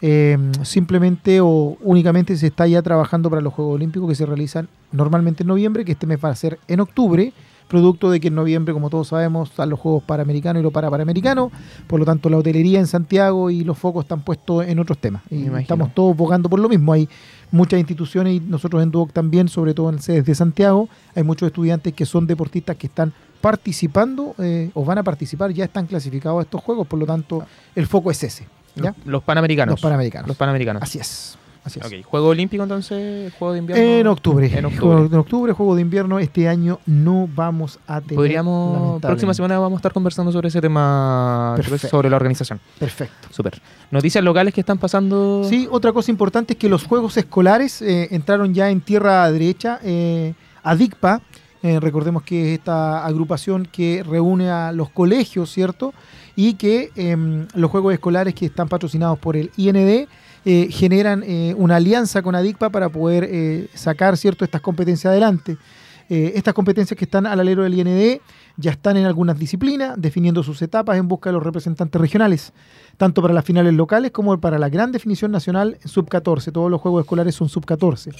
Eh, 0.05 0.37
simplemente 0.63 1.39
o 1.39 1.77
únicamente 1.79 2.35
se 2.35 2.47
está 2.47 2.67
ya 2.67 2.81
trabajando 2.81 3.29
para 3.29 3.41
los 3.41 3.53
Juegos 3.53 3.75
Olímpicos 3.75 4.09
que 4.09 4.15
se 4.15 4.25
realizan 4.25 4.67
normalmente 4.91 5.43
en 5.43 5.47
noviembre, 5.47 5.85
que 5.85 5.93
este 5.93 6.05
mes 6.05 6.19
va 6.21 6.27
a 6.27 6.35
ser 6.35 6.59
en 6.67 6.81
octubre, 6.81 7.31
producto 7.67 8.11
de 8.11 8.19
que 8.19 8.27
en 8.27 8.35
noviembre, 8.35 8.73
como 8.73 8.89
todos 8.89 9.09
sabemos, 9.09 9.49
están 9.49 9.69
los 9.69 9.79
Juegos 9.79 10.03
Panamericanos 10.03 10.59
y 10.59 10.63
los 10.63 10.73
Parapanamericanos, 10.73 11.51
por 11.87 11.99
lo 11.99 12.05
tanto 12.05 12.29
la 12.29 12.37
hotelería 12.37 12.79
en 12.79 12.87
Santiago 12.87 13.49
y 13.49 13.63
los 13.63 13.77
focos 13.77 14.05
están 14.05 14.21
puestos 14.21 14.65
en 14.65 14.79
otros 14.79 14.97
temas. 14.97 15.23
Y 15.29 15.47
estamos 15.59 15.93
todos 15.93 16.15
bogando 16.15 16.49
por 16.49 16.59
lo 16.59 16.69
mismo. 16.69 16.93
Hay 16.93 17.09
muchas 17.51 17.79
instituciones 17.79 18.35
y 18.35 18.39
nosotros 18.39 18.81
en 18.83 18.91
Duoc 18.91 19.11
también, 19.11 19.47
sobre 19.47 19.73
todo 19.73 19.89
en 19.89 20.01
sedes 20.01 20.25
de 20.25 20.35
Santiago, 20.35 20.89
hay 21.15 21.23
muchos 21.23 21.47
estudiantes 21.47 21.93
que 21.93 22.05
son 22.05 22.27
deportistas 22.27 22.75
que 22.75 22.87
están 22.87 23.13
participando 23.41 24.35
eh, 24.39 24.71
o 24.73 24.85
van 24.85 24.99
a 24.99 25.03
participar, 25.03 25.51
ya 25.51 25.65
están 25.65 25.85
clasificados 25.85 26.39
a 26.39 26.41
estos 26.43 26.61
juegos, 26.61 26.87
por 26.87 26.97
lo 26.97 27.05
tanto 27.05 27.45
el 27.75 27.87
foco 27.87 28.09
es 28.09 28.23
ese. 28.23 28.47
¿ya? 28.75 28.95
Los, 28.99 29.05
los 29.05 29.23
Panamericanos. 29.23 29.73
Los 29.73 29.81
Panamericanos. 29.81 30.27
Los 30.27 30.37
Panamericanos. 30.37 30.81
Así 30.81 30.99
es. 30.99 31.37
Así 31.63 31.79
es. 31.79 31.85
Ok, 31.85 32.05
¿Juego 32.05 32.27
Olímpico 32.27 32.63
entonces? 32.63 33.33
¿Juego 33.35 33.53
de 33.53 33.59
Invierno? 33.59 33.83
En 33.83 34.07
octubre. 34.07 34.51
En 34.53 34.65
octubre. 34.65 35.05
en 35.05 35.13
octubre, 35.15 35.53
juego 35.53 35.75
de 35.75 35.81
invierno. 35.81 36.19
Este 36.19 36.47
año 36.49 36.79
no 36.85 37.29
vamos 37.33 37.79
a 37.87 38.01
tener. 38.01 38.15
Podríamos, 38.15 39.01
próxima 39.01 39.33
semana 39.33 39.59
vamos 39.59 39.77
a 39.77 39.79
estar 39.79 39.93
conversando 39.93 40.31
sobre 40.31 40.49
ese 40.49 40.59
tema, 40.59 41.53
Perfecto. 41.55 41.87
sobre 41.87 42.09
la 42.09 42.17
organización. 42.17 42.59
Perfecto. 42.77 43.29
Súper. 43.31 43.61
Noticias 43.91 44.23
locales 44.23 44.53
que 44.53 44.59
están 44.59 44.77
pasando. 44.77 45.45
Sí, 45.45 45.67
otra 45.71 45.93
cosa 45.93 46.11
importante 46.11 46.53
es 46.53 46.59
que 46.59 46.67
los 46.67 46.83
juegos 46.83 47.15
escolares 47.15 47.81
eh, 47.81 48.09
entraron 48.11 48.53
ya 48.53 48.69
en 48.69 48.81
tierra 48.81 49.31
derecha. 49.31 49.79
Eh, 49.83 50.33
ADICPA, 50.63 51.21
eh, 51.61 51.79
recordemos 51.79 52.23
que 52.23 52.53
es 52.53 52.59
esta 52.59 53.05
agrupación 53.05 53.65
que 53.65 54.03
reúne 54.03 54.49
a 54.49 54.71
los 54.73 54.89
colegios, 54.89 55.49
¿cierto? 55.49 55.93
Y 56.35 56.55
que 56.55 56.91
em, 56.95 57.47
los 57.53 57.71
juegos 57.71 57.93
escolares 57.93 58.33
que 58.33 58.47
están 58.47 58.67
patrocinados 58.67 59.17
por 59.19 59.37
el 59.37 59.51
IND 59.55 60.07
eh, 60.45 60.67
generan 60.69 61.23
eh, 61.25 61.53
una 61.57 61.77
alianza 61.77 62.21
con 62.21 62.35
ADICPA 62.35 62.69
para 62.69 62.89
poder 62.89 63.27
eh, 63.29 63.67
sacar, 63.73 64.17
¿cierto?, 64.17 64.43
estas 64.45 64.61
competencias 64.61 65.11
adelante. 65.11 65.57
Eh, 66.09 66.33
estas 66.35 66.53
competencias 66.53 66.97
que 66.97 67.05
están 67.05 67.25
al 67.25 67.39
alero 67.39 67.63
del 67.63 67.73
IND 67.73 68.19
ya 68.57 68.71
están 68.71 68.97
en 68.97 69.05
algunas 69.05 69.39
disciplinas, 69.39 69.95
definiendo 69.97 70.43
sus 70.43 70.61
etapas 70.61 70.97
en 70.97 71.07
busca 71.07 71.29
de 71.29 71.33
los 71.33 71.43
representantes 71.43 71.99
regionales, 71.99 72.53
tanto 72.97 73.21
para 73.21 73.33
las 73.33 73.45
finales 73.45 73.73
locales 73.73 74.11
como 74.11 74.37
para 74.39 74.59
la 74.59 74.69
gran 74.69 74.91
definición 74.91 75.31
nacional 75.31 75.77
sub-14. 75.85 76.51
Todos 76.51 76.69
los 76.69 76.81
juegos 76.81 77.03
escolares 77.03 77.35
son 77.35 77.47
sub-14, 77.49 78.13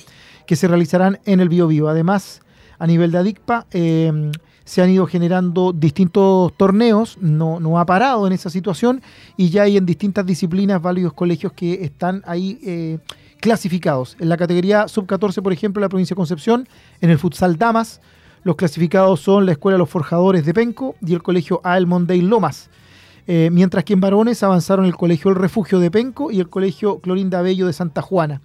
que 0.48 0.56
se 0.56 0.68
realizarán 0.68 1.20
en 1.26 1.42
el 1.42 1.50
Bio. 1.50 1.90
Además, 1.90 2.42
a 2.80 2.88
nivel 2.88 3.12
de 3.12 3.18
ADICPA, 3.18 3.68
se 4.66 4.82
han 4.82 4.90
ido 4.90 5.06
generando 5.06 5.74
distintos 5.74 6.54
torneos, 6.56 7.18
no, 7.20 7.60
no 7.60 7.80
ha 7.80 7.86
parado 7.86 8.26
en 8.28 8.34
esa 8.34 8.50
situación 8.50 9.02
y 9.36 9.50
ya 9.50 9.64
hay 9.64 9.78
en 9.78 9.86
distintas 9.86 10.26
disciplinas 10.26 10.82
varios 10.82 11.14
colegios 11.14 11.54
que 11.54 11.84
están 11.84 12.24
ahí 12.26 12.60
eh, 12.64 13.00
clasificados. 13.42 14.16
En 14.20 14.30
la 14.30 14.38
categoría 14.38 14.88
sub-14, 14.88 15.42
por 15.42 15.52
ejemplo, 15.52 15.82
la 15.82 15.90
provincia 15.90 16.14
de 16.14 16.18
Concepción, 16.18 16.68
en 17.02 17.10
el 17.10 17.20
futsal 17.20 17.58
Damas, 17.58 18.00
los 18.44 18.56
clasificados 18.56 19.20
son 19.20 19.46
la 19.46 19.54
Escuela 19.54 19.78
Los 19.78 19.90
Forjadores 19.90 20.46
de 20.46 20.54
Penco 20.54 20.96
y 21.02 21.14
el 21.14 21.24
Colegio 21.24 21.62
Ael 21.64 21.88
Monday 21.88 22.22
Lomas. 22.22 22.70
Eh, 23.26 23.50
mientras 23.52 23.86
que 23.86 23.94
en 23.94 24.02
varones 24.02 24.44
avanzaron 24.44 24.86
el 24.86 24.98
Colegio 24.98 25.32
El 25.32 25.38
Refugio 25.38 25.80
de 25.80 25.90
Penco 25.90 26.30
y 26.30 26.42
el 26.42 26.50
Colegio 26.50 27.00
Clorinda 27.00 27.42
Bello 27.42 27.68
de 27.68 27.74
Santa 27.74 28.02
Juana. 28.02 28.42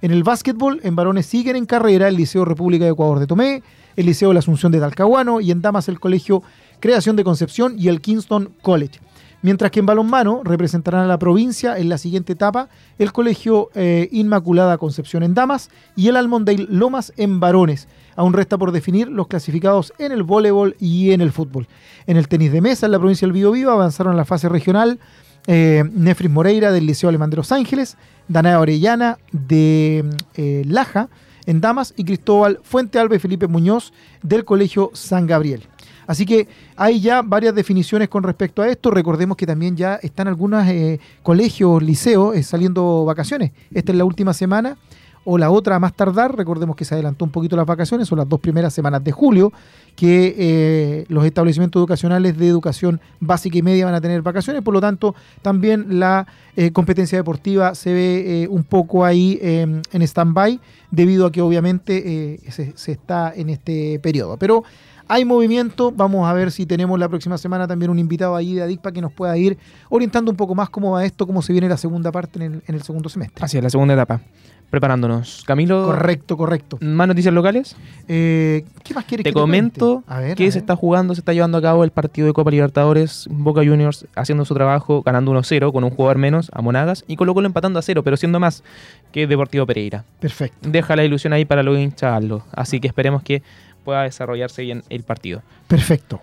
En 0.00 0.10
el 0.10 0.22
básquetbol, 0.22 0.80
en 0.82 0.96
varones 0.96 1.26
siguen 1.26 1.54
en 1.54 1.66
carrera 1.66 2.08
el 2.08 2.16
Liceo 2.16 2.44
República 2.44 2.84
de 2.84 2.92
Ecuador 2.92 3.18
de 3.20 3.26
Tomé, 3.26 3.62
el 3.96 4.06
Liceo 4.06 4.28
de 4.28 4.34
la 4.34 4.40
Asunción 4.40 4.72
de 4.72 4.80
Talcahuano 4.80 5.40
y 5.40 5.50
en 5.50 5.62
damas 5.62 5.88
el 5.88 6.00
Colegio 6.00 6.42
Creación 6.80 7.16
de 7.16 7.24
Concepción 7.24 7.74
y 7.78 7.88
el 7.88 8.00
Kingston 8.00 8.52
College. 8.62 9.00
Mientras 9.42 9.72
que 9.72 9.80
en 9.80 9.86
balonmano 9.86 10.42
representarán 10.44 11.02
a 11.02 11.06
la 11.08 11.18
provincia 11.18 11.76
en 11.76 11.88
la 11.88 11.98
siguiente 11.98 12.32
etapa 12.32 12.68
el 12.98 13.12
Colegio 13.12 13.70
eh, 13.74 14.08
Inmaculada 14.12 14.78
Concepción 14.78 15.24
en 15.24 15.34
damas 15.34 15.68
y 15.96 16.08
el 16.08 16.16
Almondale 16.16 16.66
Lomas 16.68 17.12
en 17.16 17.40
varones. 17.40 17.88
Aún 18.14 18.34
resta 18.34 18.56
por 18.56 18.70
definir 18.70 19.08
los 19.08 19.26
clasificados 19.26 19.92
en 19.98 20.12
el 20.12 20.22
voleibol 20.22 20.76
y 20.78 21.10
en 21.10 21.20
el 21.20 21.32
fútbol. 21.32 21.66
En 22.06 22.16
el 22.16 22.28
tenis 22.28 22.52
de 22.52 22.60
mesa 22.60 22.86
en 22.86 22.92
la 22.92 22.98
provincia 22.98 23.26
del 23.26 23.32
Biobío 23.32 23.72
avanzaron 23.72 24.14
a 24.14 24.16
la 24.16 24.24
fase 24.24 24.48
regional 24.48 25.00
eh, 25.48 25.82
Nefris 25.92 26.30
Moreira 26.30 26.70
del 26.70 26.86
Liceo 26.86 27.08
Alemán 27.08 27.30
de 27.30 27.36
Los 27.36 27.50
Ángeles, 27.50 27.96
Danae 28.28 28.56
Orellana 28.56 29.18
de 29.32 30.04
eh, 30.34 30.62
Laja, 30.66 31.08
en 31.46 31.60
Damas 31.60 31.94
y 31.96 32.04
Cristóbal 32.04 32.60
Fuente 32.62 32.98
Alba 32.98 33.18
Felipe 33.18 33.46
Muñoz 33.46 33.92
del 34.22 34.44
Colegio 34.44 34.90
San 34.94 35.26
Gabriel. 35.26 35.66
Así 36.06 36.26
que 36.26 36.48
hay 36.76 37.00
ya 37.00 37.22
varias 37.22 37.54
definiciones 37.54 38.08
con 38.08 38.22
respecto 38.22 38.62
a 38.62 38.68
esto. 38.68 38.90
Recordemos 38.90 39.36
que 39.36 39.46
también 39.46 39.76
ya 39.76 39.96
están 39.96 40.28
algunos 40.28 40.66
eh, 40.66 41.00
colegios, 41.22 41.82
liceos 41.82 42.36
eh, 42.36 42.42
saliendo 42.42 43.04
vacaciones. 43.04 43.52
Esta 43.72 43.92
es 43.92 43.98
la 43.98 44.04
última 44.04 44.34
semana 44.34 44.76
o 45.24 45.38
la 45.38 45.50
otra 45.50 45.76
a 45.76 45.78
más 45.78 45.94
tardar. 45.94 46.36
Recordemos 46.36 46.74
que 46.74 46.84
se 46.84 46.94
adelantó 46.94 47.24
un 47.24 47.30
poquito 47.30 47.56
las 47.56 47.66
vacaciones, 47.66 48.08
son 48.08 48.18
las 48.18 48.28
dos 48.28 48.40
primeras 48.40 48.74
semanas 48.74 49.04
de 49.04 49.12
julio 49.12 49.52
que 49.94 50.34
eh, 50.36 51.04
los 51.08 51.24
establecimientos 51.24 51.78
educacionales 51.78 52.36
de 52.36 52.48
educación 52.48 53.00
básica 53.20 53.58
y 53.58 53.62
media 53.62 53.84
van 53.84 53.94
a 53.94 54.00
tener 54.00 54.20
vacaciones. 54.22 54.62
Por 54.62 54.74
lo 54.74 54.80
tanto, 54.80 55.14
también 55.40 56.00
la 56.00 56.26
eh, 56.56 56.72
competencia 56.72 57.16
deportiva 57.16 57.74
se 57.76 57.92
ve 57.92 58.48
un 58.50 58.64
poco 58.64 59.04
ahí 59.04 59.38
em, 59.40 59.80
en 59.92 60.02
stand-by 60.02 60.60
debido 60.92 61.26
a 61.26 61.32
que 61.32 61.42
obviamente 61.42 62.34
eh, 62.34 62.50
se, 62.52 62.72
se 62.76 62.92
está 62.92 63.32
en 63.34 63.50
este 63.50 63.98
periodo. 63.98 64.36
Pero 64.36 64.62
hay 65.08 65.24
movimiento, 65.24 65.90
vamos 65.90 66.28
a 66.28 66.32
ver 66.32 66.52
si 66.52 66.64
tenemos 66.64 66.98
la 66.98 67.08
próxima 67.08 67.36
semana 67.36 67.66
también 67.66 67.90
un 67.90 67.98
invitado 67.98 68.36
ahí 68.36 68.54
de 68.54 68.62
ADICPA 68.62 68.92
que 68.92 69.00
nos 69.00 69.12
pueda 69.12 69.36
ir 69.36 69.58
orientando 69.88 70.30
un 70.30 70.36
poco 70.36 70.54
más 70.54 70.70
cómo 70.70 70.92
va 70.92 71.04
esto, 71.04 71.26
cómo 71.26 71.42
se 71.42 71.52
viene 71.52 71.68
la 71.68 71.76
segunda 71.76 72.12
parte 72.12 72.38
en 72.38 72.54
el, 72.54 72.62
en 72.66 72.74
el 72.74 72.82
segundo 72.82 73.08
semestre. 73.08 73.44
Así 73.44 73.56
es, 73.56 73.64
la 73.64 73.70
segunda 73.70 73.94
etapa. 73.94 74.20
Preparándonos. 74.72 75.44
Camilo, 75.46 75.84
Correcto, 75.84 76.38
correcto. 76.38 76.78
¿más 76.80 77.06
noticias 77.06 77.34
locales? 77.34 77.76
Eh, 78.08 78.64
¿Qué 78.82 78.94
más 78.94 79.04
quieres 79.04 79.22
Te 79.22 79.28
que 79.28 79.34
te 79.34 79.38
comento 79.38 79.96
cuente? 80.00 80.10
A 80.14 80.18
ver, 80.18 80.34
que 80.34 80.48
a 80.48 80.50
se 80.50 80.58
está 80.58 80.76
jugando, 80.76 81.14
se 81.14 81.20
está 81.20 81.34
llevando 81.34 81.58
a 81.58 81.60
cabo 81.60 81.84
el 81.84 81.90
partido 81.90 82.26
de 82.26 82.32
Copa 82.32 82.50
Libertadores, 82.50 83.28
Boca 83.30 83.60
Juniors 83.60 84.06
haciendo 84.14 84.46
su 84.46 84.54
trabajo, 84.54 85.02
ganando 85.02 85.30
1-0 85.32 85.72
con 85.74 85.84
un 85.84 85.90
jugador 85.90 86.16
menos 86.16 86.50
a 86.54 86.62
Monagas 86.62 87.04
y 87.06 87.16
Colo 87.16 87.34
Colo 87.34 87.48
empatando 87.48 87.78
a 87.78 87.82
0, 87.82 88.02
pero 88.02 88.16
siendo 88.16 88.40
más 88.40 88.64
que 89.12 89.26
Deportivo 89.26 89.66
Pereira. 89.66 90.06
Perfecto, 90.20 90.70
Deja 90.70 90.96
la 90.96 91.04
ilusión 91.04 91.34
ahí 91.34 91.44
para 91.44 91.62
los 91.62 91.78
hinchas, 91.78 92.10
Aldo. 92.16 92.42
así 92.52 92.80
que 92.80 92.88
esperemos 92.88 93.22
que 93.22 93.42
pueda 93.84 94.04
desarrollarse 94.04 94.62
bien 94.62 94.84
el 94.88 95.02
partido. 95.02 95.42
perfecto. 95.68 96.22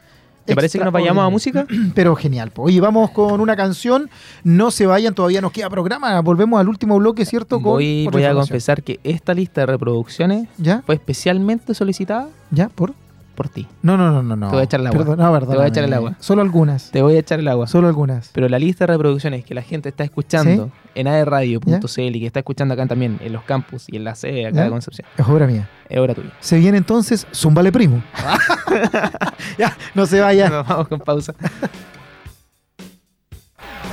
¿Te 0.49 0.55
parece 0.55 0.77
que 0.77 0.83
nos 0.83 0.93
vayamos 0.93 1.25
a 1.25 1.29
música? 1.29 1.65
Pero 1.95 2.15
genial. 2.15 2.51
po. 2.51 2.63
Oye, 2.63 2.81
vamos 2.81 3.11
con 3.11 3.39
una 3.39 3.55
canción. 3.55 4.09
No 4.43 4.71
se 4.71 4.85
vayan, 4.85 5.13
todavía 5.13 5.41
nos 5.41 5.51
queda 5.51 5.69
programa. 5.69 6.19
Volvemos 6.21 6.59
al 6.59 6.67
último 6.67 6.97
bloque, 6.97 7.25
¿cierto? 7.25 7.57
Con 7.57 7.73
Voy, 7.73 8.07
voy 8.11 8.23
a 8.23 8.33
confesar 8.33 8.83
que 8.83 8.99
esta 9.03 9.33
lista 9.33 9.61
de 9.61 9.67
reproducciones 9.67 10.47
¿Ya? 10.57 10.81
fue 10.85 10.95
especialmente 10.95 11.73
solicitada 11.73 12.29
¿Ya? 12.51 12.69
¿Por? 12.69 12.93
Por 13.39 13.47
ti. 13.47 13.65
No, 13.83 13.95
no, 13.95 14.11
no, 14.11 14.21
no. 14.21 14.35
no. 14.35 14.47
Te 14.47 14.51
voy 14.55 14.59
a 14.59 14.65
echar 14.65 14.81
el 14.81 14.87
agua. 14.87 14.97
Perdón, 14.99 15.17
no, 15.17 15.39
Te 15.39 15.55
voy 15.55 15.63
a 15.63 15.67
echar 15.67 15.85
el 15.85 15.93
agua. 15.93 16.15
Solo 16.19 16.41
algunas. 16.41 16.91
Te 16.91 17.01
voy 17.01 17.15
a 17.15 17.19
echar 17.19 17.39
el 17.39 17.47
agua. 17.47 17.67
Solo 17.67 17.87
algunas. 17.87 18.31
Pero 18.33 18.49
la 18.49 18.59
lista 18.59 18.85
de 18.85 18.91
reproducciones 18.91 19.45
que 19.45 19.53
la 19.53 19.61
gente 19.61 19.87
está 19.87 20.03
escuchando 20.03 20.69
en 20.93 21.07
aerradio.cl 21.07 22.15
y 22.15 22.19
que 22.19 22.25
está 22.25 22.39
escuchando 22.39 22.73
acá 22.73 22.85
también 22.85 23.17
en 23.21 23.31
los 23.31 23.43
campus 23.43 23.85
y 23.87 23.95
en 23.95 24.03
la 24.03 24.15
sede 24.15 24.47
acá 24.47 24.57
¿Ya? 24.57 24.63
de 24.65 24.69
Concepción, 24.71 25.07
Es 25.17 25.25
obra 25.25 25.47
mía. 25.47 25.69
es 25.87 25.97
hora 25.97 26.13
tuya. 26.13 26.33
Se 26.41 26.57
viene 26.57 26.77
entonces 26.79 27.27
Zumbale 27.33 27.71
Primo. 27.71 28.03
ya, 29.57 29.77
no 29.95 30.05
se 30.05 30.19
vaya. 30.19 30.49
Nos 30.49 30.67
vamos 30.67 30.89
con 30.89 30.99
pausa. 30.99 31.33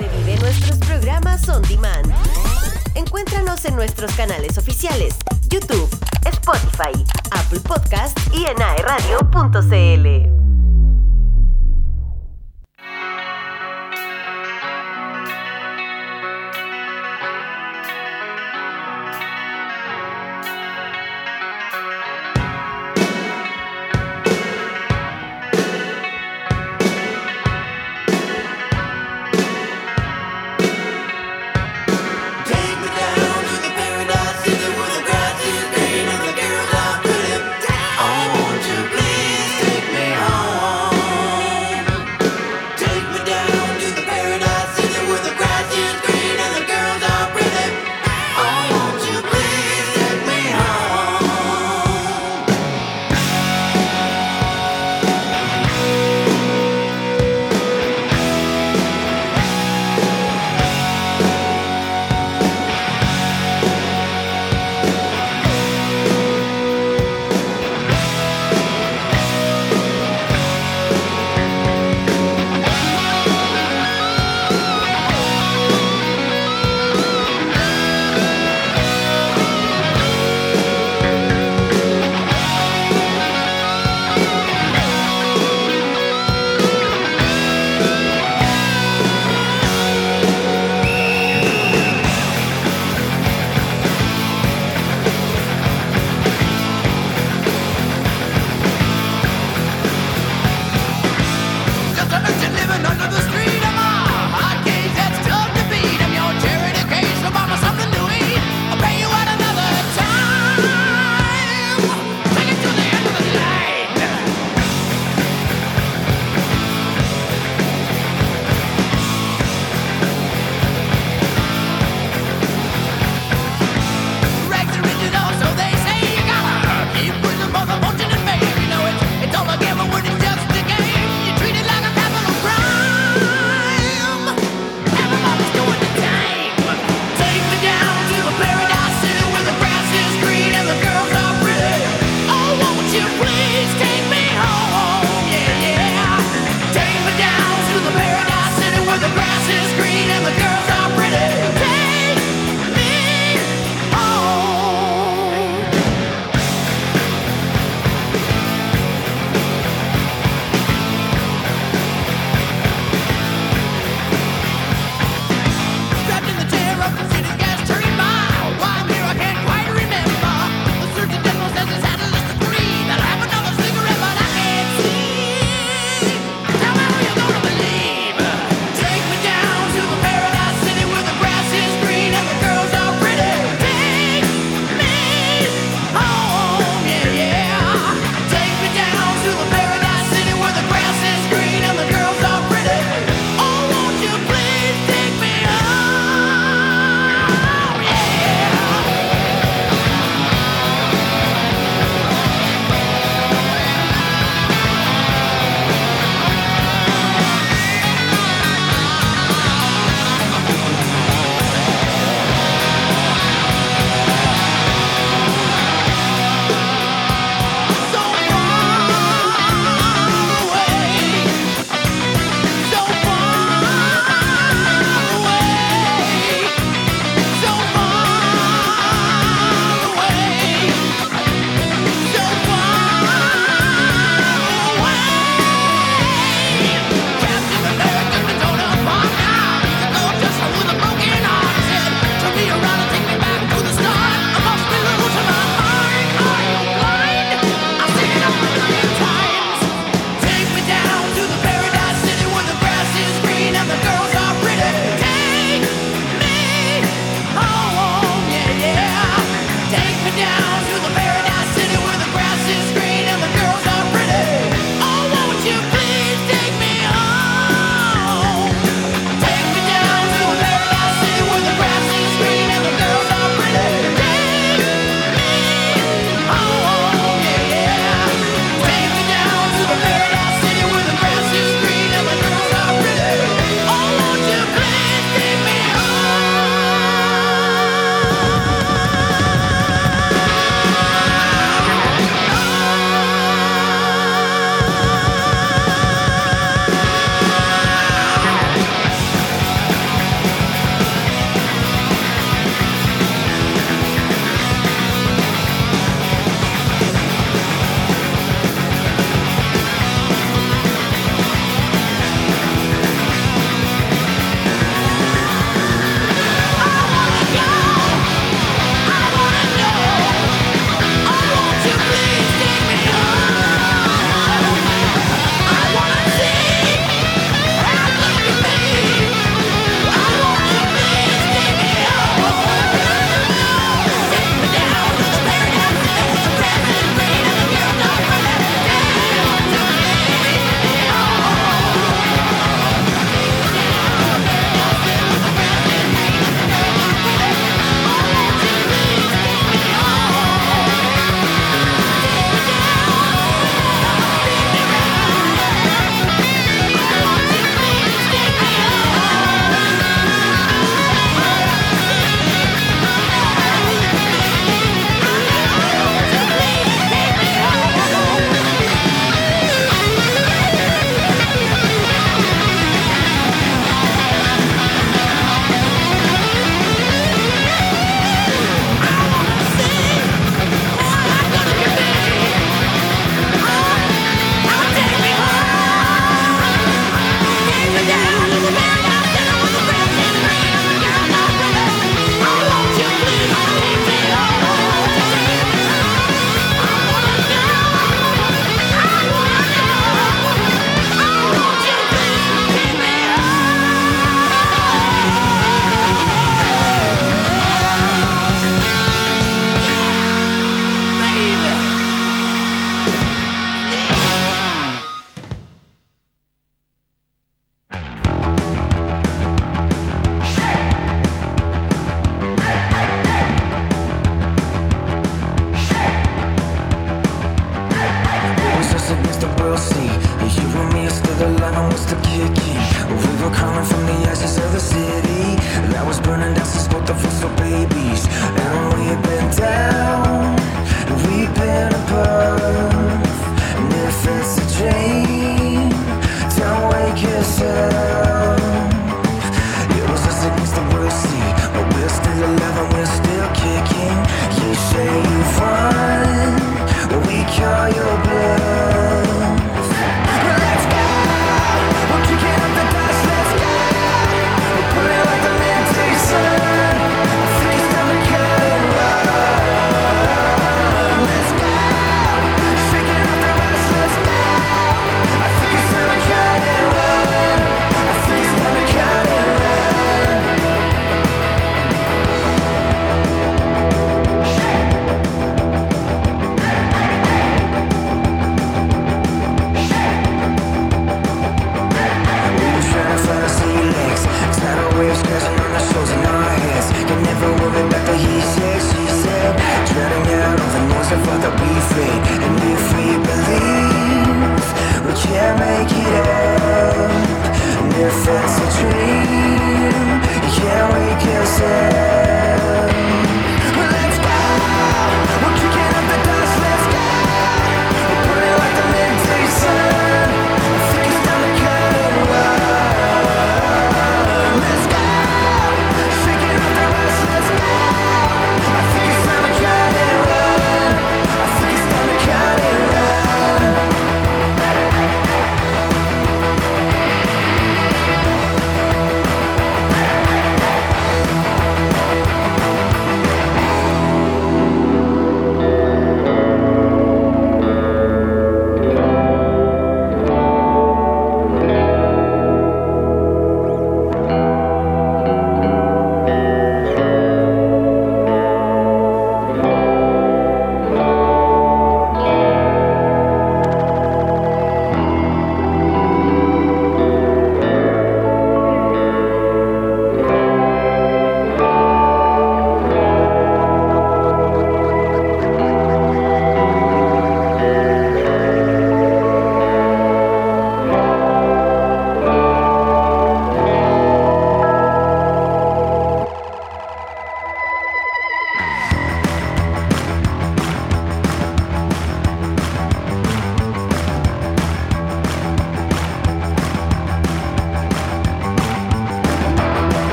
Revive 0.00 0.36
nuestros 0.40 0.78
programas 0.78 1.48
on 1.48 1.62
demand. 1.62 2.07
Encuéntranos 3.18 3.64
en 3.64 3.74
nuestros 3.74 4.12
canales 4.12 4.58
oficiales, 4.58 5.16
YouTube, 5.48 5.88
Spotify, 6.24 7.04
Apple 7.32 7.58
Podcast 7.58 8.16
y 8.32 8.44
en 8.44 8.62
aeradio.cl. 8.62 10.47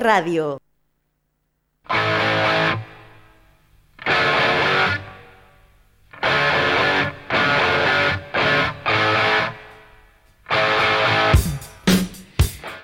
Radio. 0.00 0.59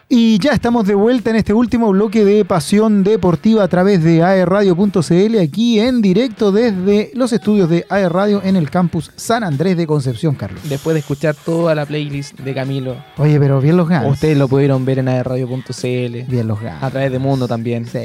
Y 0.08 0.38
ya 0.38 0.52
estamos 0.52 0.86
de 0.86 0.94
vuelta 0.94 1.30
en 1.30 1.36
este 1.36 1.52
último 1.52 1.90
bloque 1.90 2.24
de 2.24 2.44
Pasión 2.44 3.02
Deportiva 3.02 3.64
a 3.64 3.68
través 3.68 4.04
de 4.04 4.22
aerradio.cl, 4.22 5.38
aquí 5.40 5.80
en 5.80 6.00
directo 6.00 6.52
desde 6.52 7.10
los 7.14 7.32
estudios 7.32 7.68
de 7.68 7.84
Aerradio 7.88 8.40
en 8.44 8.54
el 8.54 8.70
campus 8.70 9.10
San 9.16 9.42
Andrés 9.42 9.76
de 9.76 9.84
Concepción, 9.84 10.36
Carlos. 10.36 10.60
Después 10.68 10.94
de 10.94 11.00
escuchar 11.00 11.34
toda 11.34 11.74
la 11.74 11.86
playlist 11.86 12.38
de 12.38 12.54
Camilo. 12.54 12.96
Oye, 13.16 13.40
pero 13.40 13.60
bien 13.60 13.76
los 13.76 13.88
ganas. 13.88 14.12
Ustedes 14.12 14.38
lo 14.38 14.46
pudieron 14.46 14.84
ver 14.84 15.00
en 15.00 15.08
aerradio.cl. 15.08 16.22
Bien 16.28 16.46
los 16.46 16.60
ganas. 16.60 16.84
A 16.84 16.90
través 16.90 17.10
de 17.10 17.18
Mundo 17.18 17.48
también. 17.48 17.84
Sí. 17.86 17.98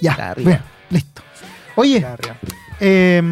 Ya, 0.00 0.34
bien, 0.36 0.58
listo. 0.90 1.22
Oye, 1.76 2.04
eh, 2.80 3.22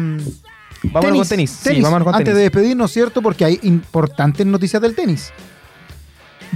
Vámonos 0.83 1.01
tenis, 1.01 1.01
con 1.01 1.27
tenis. 1.27 1.59
tenis. 1.59 1.77
Sí, 1.77 1.81
vámonos 1.81 2.05
con 2.05 2.13
tenis. 2.13 2.21
Antes 2.21 2.35
de 2.35 2.41
despedirnos, 2.41 2.89
¿cierto? 2.89 3.21
Porque 3.21 3.43
hay 3.43 3.59
importantes 3.63 4.45
noticias 4.45 4.81
del 4.81 4.95
tenis. 4.95 5.33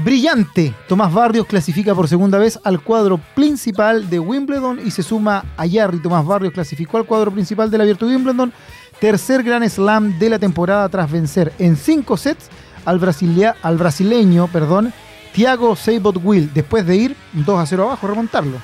Brillante, 0.04 0.76
Tomás 0.88 1.12
Barrios 1.12 1.48
clasifica 1.48 1.96
por 1.96 2.08
segunda 2.08 2.38
vez 2.38 2.60
al 2.64 2.82
cuadro 2.82 3.20
principal 3.34 4.08
de 4.12 4.20
Wimbledon 4.20 4.80
y 4.86 4.92
se 4.92 5.02
suma 5.02 5.44
a 5.58 5.66
Yarry. 5.66 6.00
Tomás 6.00 6.24
Barrios 6.24 6.54
clasificó 6.54 6.98
al 6.98 7.06
cuadro 7.06 7.32
principal 7.32 7.72
del 7.72 7.82
Abierto 7.82 8.06
de 8.06 8.16
Wimbledon, 8.16 8.54
tercer 9.00 9.42
gran 9.42 9.68
slam 9.68 10.20
de 10.20 10.30
la 10.30 10.38
temporada 10.38 10.88
tras 10.90 11.12
vencer 11.12 11.52
en 11.58 11.76
cinco 11.76 12.16
sets 12.16 12.50
al, 12.86 13.00
brasileño, 13.00 13.54
al 13.64 13.78
brasileño 13.78 14.48
perdón, 14.54 14.94
Thiago 15.34 15.76
Seibot 15.76 16.20
Will, 16.24 16.54
después 16.54 16.86
de 16.86 16.96
ir 16.96 17.16
2 17.34 17.60
a 17.60 17.66
0 17.66 17.84
abajo, 17.86 18.06
remontarlo. 18.06 18.58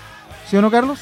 ¿Sí 0.47 0.55
o 0.57 0.61
no, 0.61 0.69
Carlos? 0.69 0.99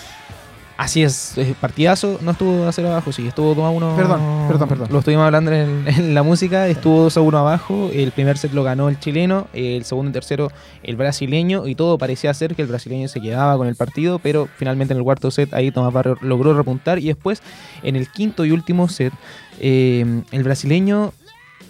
Así 0.82 1.04
es, 1.04 1.36
partidazo, 1.60 2.18
no 2.24 2.32
estuvo 2.32 2.66
a 2.66 2.72
0 2.72 2.88
abajo, 2.90 3.12
sí, 3.12 3.28
estuvo 3.28 3.54
2 3.54 3.66
a 3.66 3.70
1. 3.70 3.96
Perdón, 3.96 4.22
perdón, 4.48 4.68
perdón. 4.68 4.88
Lo 4.92 4.98
estuvimos 4.98 5.26
hablando 5.26 5.52
en, 5.52 5.84
en 5.88 6.16
la 6.16 6.24
música, 6.24 6.68
estuvo 6.68 7.04
2 7.04 7.18
a 7.18 7.22
1 7.22 7.38
abajo, 7.38 7.92
el 7.94 8.12
primer 8.12 8.36
set 8.40 8.52
lo 8.52 8.64
ganó 8.64 8.90
el 8.90 8.98
chileno, 9.00 9.48
el 9.54 9.86
segundo 9.86 10.10
y 10.10 10.14
tercero 10.14 10.52
el 10.82 10.96
brasileño, 10.96 11.68
y 11.68 11.76
todo 11.76 12.00
parecía 12.00 12.34
ser 12.34 12.56
que 12.56 12.64
el 12.64 12.68
brasileño 12.68 13.08
se 13.10 13.22
quedaba 13.22 13.58
con 13.58 13.68
el 13.68 13.76
partido, 13.76 14.18
pero 14.18 14.50
finalmente 14.58 14.96
en 14.96 14.98
el 14.98 15.04
cuarto 15.04 15.30
set 15.30 15.54
ahí 15.54 15.70
Tomás 15.70 15.94
Barrio 15.94 16.18
logró 16.20 16.56
repuntar, 16.56 16.98
y 16.98 17.06
después 17.06 17.44
en 17.84 17.96
el 17.96 18.10
quinto 18.10 18.44
y 18.44 18.50
último 18.50 18.90
set, 18.90 19.14
eh, 19.60 20.24
el 20.32 20.44
brasileño 20.44 21.14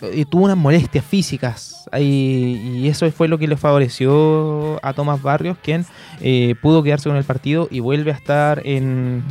eh, 0.01 0.25
tuvo 0.29 0.45
unas 0.45 0.57
molestias 0.57 1.05
físicas 1.05 1.87
ahí, 1.91 2.79
y 2.83 2.87
eso 2.87 3.09
fue 3.11 3.27
lo 3.27 3.37
que 3.37 3.47
le 3.47 3.57
favoreció 3.57 4.79
a 4.85 4.93
Tomás 4.93 5.21
Barrios, 5.21 5.57
quien 5.63 5.85
eh, 6.21 6.55
pudo 6.61 6.83
quedarse 6.83 7.09
con 7.09 7.17
el 7.17 7.23
partido 7.23 7.67
y 7.71 7.79
vuelve 7.79 8.11
a 8.11 8.15
estar 8.15 8.61
en, 8.65 9.23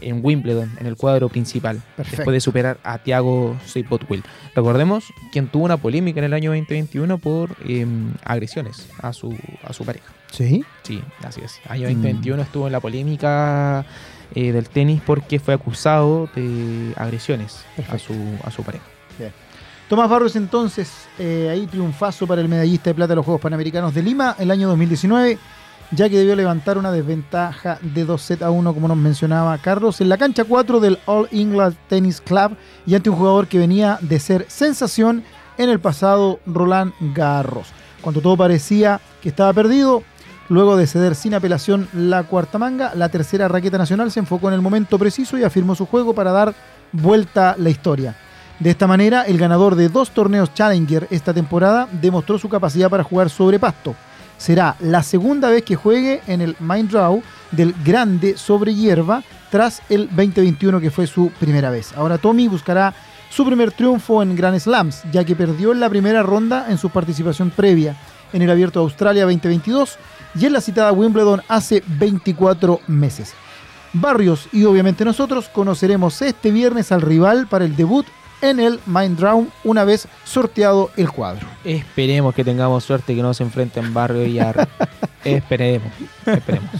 en 0.00 0.20
Wimbledon, 0.24 0.70
en 0.80 0.86
el 0.86 0.96
cuadro 0.96 1.28
principal, 1.28 1.82
Perfecto. 1.96 2.16
después 2.18 2.32
de 2.34 2.40
superar 2.40 2.78
a 2.84 2.98
Thiago 2.98 3.56
Seipotwil. 3.66 4.22
Recordemos 4.54 5.04
quien 5.32 5.48
tuvo 5.48 5.64
una 5.64 5.76
polémica 5.76 6.18
en 6.20 6.24
el 6.24 6.34
año 6.34 6.50
2021 6.50 7.18
por 7.18 7.56
eh, 7.66 7.86
agresiones 8.24 8.88
a 9.02 9.12
su, 9.12 9.36
a 9.64 9.72
su 9.72 9.84
pareja. 9.84 10.06
Sí. 10.30 10.64
Sí, 10.82 11.02
así 11.24 11.40
es. 11.42 11.60
Año 11.68 11.88
Mm. 11.88 11.92
2021 11.94 12.42
estuvo 12.42 12.66
en 12.66 12.72
la 12.72 12.80
polémica 12.80 13.84
eh, 14.34 14.52
del 14.52 14.68
tenis 14.68 15.00
porque 15.06 15.38
fue 15.40 15.54
acusado 15.54 16.28
de 16.34 16.92
agresiones 16.96 17.64
a 17.90 17.98
su, 17.98 18.14
a 18.44 18.50
su 18.50 18.62
pareja. 18.62 18.84
Tomás 19.88 20.10
Barrios 20.10 20.36
entonces, 20.36 21.08
eh, 21.18 21.48
ahí 21.50 21.66
triunfazo 21.66 22.26
para 22.26 22.42
el 22.42 22.48
medallista 22.48 22.90
de 22.90 22.94
plata 22.94 23.12
de 23.12 23.16
los 23.16 23.24
Juegos 23.24 23.40
Panamericanos 23.40 23.94
de 23.94 24.02
Lima 24.02 24.36
el 24.38 24.50
año 24.50 24.68
2019, 24.68 25.38
ya 25.92 26.10
que 26.10 26.18
debió 26.18 26.36
levantar 26.36 26.76
una 26.76 26.92
desventaja 26.92 27.78
de 27.80 28.04
2 28.04 28.20
set 28.20 28.42
a 28.42 28.50
1, 28.50 28.74
como 28.74 28.86
nos 28.86 28.98
mencionaba 28.98 29.56
Carlos, 29.56 30.02
en 30.02 30.10
la 30.10 30.18
cancha 30.18 30.44
4 30.44 30.80
del 30.80 30.98
All 31.06 31.26
England 31.32 31.74
Tennis 31.88 32.20
Club 32.20 32.54
y 32.86 32.96
ante 32.96 33.08
un 33.08 33.16
jugador 33.16 33.46
que 33.46 33.58
venía 33.58 33.98
de 34.02 34.20
ser 34.20 34.44
sensación 34.48 35.24
en 35.56 35.70
el 35.70 35.80
pasado, 35.80 36.38
Roland 36.44 36.92
Garros. 37.14 37.68
Cuando 38.02 38.20
todo 38.20 38.36
parecía 38.36 39.00
que 39.22 39.30
estaba 39.30 39.54
perdido, 39.54 40.02
luego 40.50 40.76
de 40.76 40.86
ceder 40.86 41.14
sin 41.14 41.32
apelación 41.32 41.88
la 41.94 42.24
cuarta 42.24 42.58
manga, 42.58 42.94
la 42.94 43.08
tercera 43.08 43.48
raqueta 43.48 43.78
nacional 43.78 44.12
se 44.12 44.20
enfocó 44.20 44.48
en 44.48 44.54
el 44.54 44.60
momento 44.60 44.98
preciso 44.98 45.38
y 45.38 45.44
afirmó 45.44 45.74
su 45.74 45.86
juego 45.86 46.14
para 46.14 46.30
dar 46.30 46.54
vuelta 46.92 47.56
la 47.58 47.70
historia. 47.70 48.16
De 48.60 48.70
esta 48.70 48.88
manera, 48.88 49.22
el 49.22 49.38
ganador 49.38 49.76
de 49.76 49.88
dos 49.88 50.10
torneos 50.10 50.52
Challenger 50.52 51.06
esta 51.10 51.32
temporada 51.32 51.88
demostró 51.92 52.38
su 52.38 52.48
capacidad 52.48 52.90
para 52.90 53.04
jugar 53.04 53.30
sobre 53.30 53.60
pasto. 53.60 53.94
Será 54.36 54.74
la 54.80 55.04
segunda 55.04 55.48
vez 55.48 55.62
que 55.62 55.76
juegue 55.76 56.22
en 56.26 56.40
el 56.40 56.56
Mind 56.58 56.90
Draw 56.90 57.22
del 57.52 57.72
grande 57.84 58.36
sobre 58.36 58.74
hierba 58.74 59.22
tras 59.50 59.80
el 59.88 60.08
2021 60.08 60.80
que 60.80 60.90
fue 60.90 61.06
su 61.06 61.30
primera 61.38 61.70
vez. 61.70 61.92
Ahora 61.96 62.18
Tommy 62.18 62.48
buscará 62.48 62.94
su 63.30 63.46
primer 63.46 63.70
triunfo 63.70 64.22
en 64.22 64.34
Grand 64.34 64.58
Slams, 64.58 65.02
ya 65.12 65.24
que 65.24 65.36
perdió 65.36 65.70
en 65.70 65.80
la 65.80 65.88
primera 65.88 66.22
ronda 66.24 66.66
en 66.68 66.78
su 66.78 66.90
participación 66.90 67.50
previa 67.50 67.96
en 68.32 68.42
el 68.42 68.50
Abierto 68.50 68.80
de 68.80 68.84
Australia 68.84 69.22
2022 69.24 69.98
y 70.34 70.46
en 70.46 70.52
la 70.52 70.60
citada 70.60 70.92
Wimbledon 70.92 71.42
hace 71.48 71.82
24 71.86 72.80
meses. 72.88 73.34
Barrios 73.92 74.48
y 74.52 74.64
obviamente 74.64 75.04
nosotros 75.04 75.48
conoceremos 75.48 76.20
este 76.22 76.50
viernes 76.50 76.92
al 76.92 77.02
rival 77.02 77.46
para 77.46 77.64
el 77.64 77.74
debut 77.76 78.06
en 78.42 78.60
el 78.60 78.80
Mind 78.86 79.18
Round 79.20 79.48
una 79.64 79.84
vez 79.84 80.06
sorteado 80.24 80.90
el 80.96 81.10
cuadro. 81.10 81.46
Esperemos 81.64 82.34
que 82.34 82.44
tengamos 82.44 82.84
suerte 82.84 83.14
que 83.14 83.22
no 83.22 83.34
se 83.34 83.42
enfrenten 83.42 83.92
Barrio 83.94 84.26
y 84.26 84.38
Arre. 84.38 84.66
esperemos, 85.24 85.92
esperemos. 86.24 86.70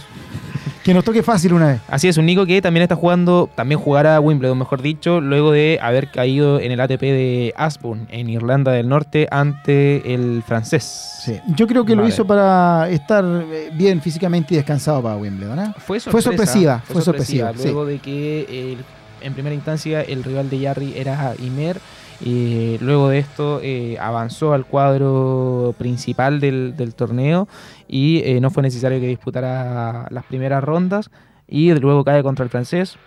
Que 0.83 0.93
nos 0.93 1.03
toque 1.03 1.21
fácil 1.21 1.53
una 1.53 1.67
vez. 1.67 1.81
Así 1.89 2.07
es, 2.07 2.17
un 2.17 2.25
Nico 2.25 2.45
que 2.45 2.61
también 2.61 2.81
está 2.83 2.95
jugando, 2.95 3.49
también 3.53 3.79
jugará 3.79 4.19
Wimbledon, 4.19 4.57
mejor 4.57 4.81
dicho, 4.81 5.19
luego 5.21 5.51
de 5.51 5.77
haber 5.81 6.09
caído 6.09 6.59
en 6.59 6.71
el 6.71 6.79
ATP 6.79 7.01
de 7.01 7.53
Asburn, 7.57 8.07
en 8.09 8.29
Irlanda 8.29 8.71
del 8.71 8.87
Norte, 8.87 9.27
ante 9.29 10.13
el 10.13 10.41
francés. 10.47 11.31
Yo 11.55 11.67
creo 11.67 11.85
que 11.85 11.95
lo 11.95 12.07
hizo 12.07 12.25
para 12.25 12.89
estar 12.89 13.23
eh, 13.25 13.69
bien 13.73 14.01
físicamente 14.01 14.53
y 14.53 14.57
descansado 14.57 15.03
para 15.03 15.17
Wimbledon. 15.17 15.59
¿eh? 15.59 15.73
Fue, 15.77 15.99
Fue 15.99 16.21
sorpresiva, 16.21 16.81
fue 16.85 16.93
fue 16.95 17.01
sorpresiva, 17.03 17.51
sí. 17.55 17.63
Luego 17.65 17.85
de 17.85 17.99
que 17.99 18.73
el- 18.73 18.85
en 19.21 19.33
primera 19.33 19.55
instancia 19.55 20.01
el 20.01 20.23
rival 20.23 20.49
de 20.49 20.59
Jarry 20.61 20.93
era 20.95 21.33
Imer, 21.39 21.79
y 22.21 22.77
luego 22.79 23.09
de 23.09 23.19
esto 23.19 23.61
eh, 23.63 23.97
avanzó 23.99 24.53
al 24.53 24.65
cuadro 24.65 25.73
principal 25.77 26.39
del, 26.39 26.75
del 26.75 26.93
torneo 26.93 27.47
y 27.87 28.21
eh, 28.25 28.41
no 28.41 28.49
fue 28.49 28.61
necesario 28.61 28.99
que 28.99 29.07
disputara 29.07 30.07
las 30.09 30.25
primeras 30.25 30.63
rondas 30.63 31.09
y 31.47 31.73
luego 31.73 32.03
cae 32.03 32.21
contra 32.21 32.43
el 32.43 32.49
francés. 32.49 32.97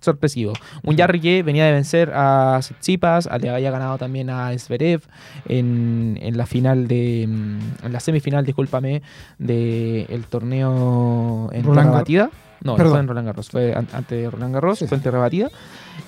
Sorpresivo. 0.00 0.52
Un 0.84 0.96
Jarry 0.96 1.18
que 1.18 1.42
venía 1.42 1.64
de 1.64 1.72
vencer 1.72 2.12
a 2.14 2.58
Tsitsipas, 2.60 3.28
le 3.40 3.50
había 3.50 3.70
ganado 3.70 3.98
también 3.98 4.30
a 4.30 4.56
Zverev 4.56 5.02
en, 5.48 6.18
en 6.20 6.36
la 6.36 6.46
final 6.46 6.86
de. 6.86 7.26
mm, 7.26 7.86
en 7.86 7.92
la 7.92 7.98
semifinal, 7.98 8.44
discúlpame, 8.44 9.02
del 9.38 10.24
torneo 10.28 11.48
en 11.52 11.64
Roland 11.64 11.90
batida. 11.90 12.30
No, 12.62 12.72
no 12.72 12.76
Perdón. 12.76 12.92
fue 12.92 13.00
en 13.00 13.08
Roland 13.08 13.26
Garros, 13.26 13.48
fue 13.50 13.72
an- 13.74 13.88
antes 13.92 14.20
de 14.22 14.30
Roland 14.30 14.54
Garros, 14.54 14.78
Sí, 14.80 14.86
fue 14.86 14.96
en 14.96 15.02
Tierra 15.02 15.18
batida. 15.20 15.48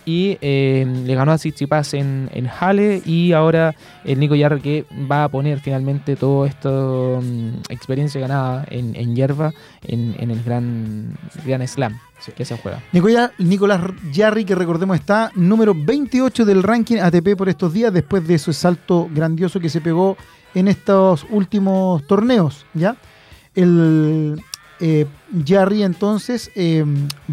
Y 0.04 0.38
eh, 0.40 0.86
le 1.04 1.14
ganó 1.14 1.32
a 1.32 1.36
Tsitsipas 1.36 1.94
en, 1.94 2.28
en 2.32 2.46
Halle 2.48 3.02
y 3.04 3.32
ahora 3.32 3.74
el 4.04 4.18
Nico 4.18 4.34
Jarry 4.38 4.60
que 4.60 4.84
va 5.10 5.24
a 5.24 5.28
poner 5.28 5.60
finalmente 5.60 6.16
toda 6.16 6.48
esta 6.48 6.70
mm, 6.70 7.62
experiencia 7.68 8.20
ganada 8.20 8.64
en, 8.70 8.94
en 8.96 9.14
hierba 9.14 9.52
en, 9.86 10.14
en 10.18 10.30
el 10.30 10.42
gran, 10.42 11.16
gran 11.44 11.66
Slam 11.66 11.98
que 12.36 12.44
se 12.44 12.56
juega. 12.58 12.80
Nicola- 12.92 13.32
Nicolás 13.38 13.80
Jarry, 14.12 14.44
que 14.44 14.54
recordemos 14.54 14.96
está 14.98 15.30
número 15.34 15.74
28 15.74 16.44
del 16.44 16.62
ranking 16.62 16.98
ATP 16.98 17.34
por 17.36 17.48
estos 17.48 17.72
días, 17.72 17.92
después 17.92 18.26
de 18.26 18.34
ese 18.34 18.52
salto 18.52 19.08
grandioso 19.12 19.58
que 19.60 19.68
se 19.70 19.80
pegó 19.80 20.16
en 20.54 20.68
estos 20.68 21.26
últimos 21.30 22.06
torneos. 22.06 22.64
¿ya? 22.74 22.96
El 23.54 24.40
eh, 24.80 25.06
Jarry 25.46 25.82
entonces 25.82 26.50
eh, 26.54 26.84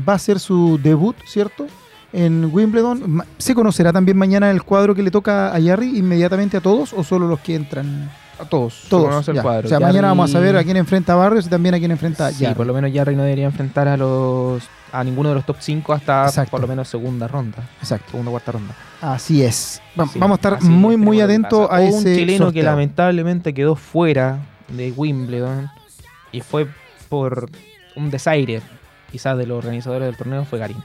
va 0.07 0.13
a 0.13 0.15
hacer 0.17 0.39
su 0.39 0.79
debut, 0.81 1.15
¿cierto? 1.25 1.67
En 2.13 2.49
Wimbledon. 2.53 3.23
¿Se 3.37 3.53
conocerá 3.53 3.91
también 3.91 4.17
mañana 4.17 4.49
el 4.51 4.63
cuadro 4.63 4.95
que 4.95 5.03
le 5.03 5.11
toca 5.11 5.53
a 5.55 5.61
Jarry 5.61 5.97
inmediatamente 5.97 6.57
a 6.57 6.61
todos 6.61 6.93
o 6.93 7.03
solo 7.03 7.27
los 7.27 7.39
que 7.41 7.55
entran? 7.55 8.09
A 8.39 8.45
todos. 8.45 8.73
se 8.83 8.89
Todos. 8.89 9.05
conoce 9.09 9.31
el 9.31 9.41
cuadro. 9.41 9.65
O 9.65 9.69
sea, 9.69 9.79
mañana 9.79 10.09
vamos 10.09 10.29
a 10.29 10.33
saber 10.33 10.55
a 10.57 10.63
quién 10.63 10.77
enfrenta 10.77 11.13
a 11.13 11.15
Barrios 11.15 11.47
y 11.47 11.49
también 11.49 11.73
a 11.73 11.79
quién 11.79 11.89
enfrenta 11.91 12.27
a 12.27 12.31
Sí, 12.31 12.45
por 12.55 12.67
lo 12.67 12.73
menos 12.73 12.91
Jarry 12.93 13.15
no 13.15 13.23
debería 13.23 13.45
enfrentar 13.45 13.87
a 13.87 13.97
los 13.97 14.63
a 14.91 15.03
ninguno 15.03 15.29
de 15.29 15.35
los 15.35 15.45
top 15.45 15.57
5 15.59 15.91
hasta 15.91 16.27
Exacto. 16.27 16.51
por 16.51 16.61
lo 16.61 16.67
menos 16.67 16.87
segunda 16.87 17.27
ronda. 17.27 17.67
Exacto. 17.81 18.11
Segunda 18.11 18.29
o 18.29 18.33
cuarta 18.33 18.51
ronda. 18.53 18.73
Así 19.01 19.43
es. 19.43 19.81
Va- 19.99 20.07
Sí, 20.07 20.17
vamos 20.19 20.35
a 20.35 20.37
estar 20.37 20.61
muy, 20.63 20.93
es, 20.95 20.99
muy 21.01 21.19
atentos 21.19 21.67
a 21.69 21.81
Hubo 21.81 21.95
un 21.97 22.07
ese 22.07 22.15
chileno 22.15 22.51
que 22.53 22.61
lamentablemente 22.63 23.53
quedó 23.53 23.75
fuera 23.75 24.37
de 24.69 24.93
Wimbledon 24.95 25.69
y 26.31 26.41
fue 26.41 26.67
por 27.07 27.49
un 27.95 28.11
desaire 28.11 28.61
quizás 29.11 29.37
de 29.37 29.47
los 29.47 29.57
organizadores 29.57 30.07
del 30.07 30.17
torneo 30.17 30.45
fue 30.45 30.59
Garín 30.59 30.83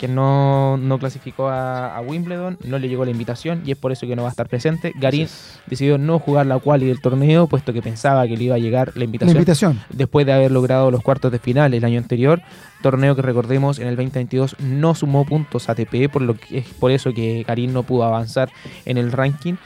que 0.00 0.08
no, 0.08 0.78
no 0.78 0.98
clasificó 0.98 1.48
a, 1.48 1.94
a 1.94 2.00
Wimbledon, 2.00 2.56
no 2.64 2.78
le 2.78 2.88
llegó 2.88 3.04
la 3.04 3.10
invitación 3.10 3.60
y 3.66 3.72
es 3.72 3.76
por 3.76 3.92
eso 3.92 4.06
que 4.06 4.16
no 4.16 4.22
va 4.22 4.28
a 4.28 4.30
estar 4.30 4.48
presente. 4.48 4.94
Garín 4.96 5.28
decidió 5.66 5.98
no 5.98 6.18
jugar 6.18 6.46
la 6.46 6.58
quali 6.58 6.86
del 6.86 7.02
torneo, 7.02 7.48
puesto 7.48 7.74
que 7.74 7.82
pensaba 7.82 8.26
que 8.26 8.34
le 8.34 8.44
iba 8.44 8.54
a 8.54 8.58
llegar 8.58 8.92
la 8.94 9.00
La 9.00 9.04
invitación 9.04 9.36
invitación. 9.36 9.80
después 9.90 10.24
de 10.24 10.32
haber 10.32 10.52
logrado 10.52 10.90
los 10.90 11.02
cuartos 11.02 11.30
de 11.30 11.38
final 11.38 11.74
el 11.74 11.84
año 11.84 11.98
anterior, 11.98 12.40
torneo 12.80 13.14
que 13.14 13.20
recordemos 13.20 13.78
en 13.78 13.88
el 13.88 13.96
2022 13.96 14.56
no 14.60 14.94
sumó 14.94 15.26
puntos 15.26 15.68
ATP, 15.68 16.10
por 16.10 16.22
lo 16.22 16.32
que 16.32 16.60
es 16.60 16.64
por 16.68 16.92
eso 16.92 17.12
que 17.12 17.44
Karim 17.46 17.74
no 17.74 17.82
pudo 17.82 18.04
avanzar 18.04 18.50
en 18.86 18.96
el 18.96 19.12
ranking 19.12 19.56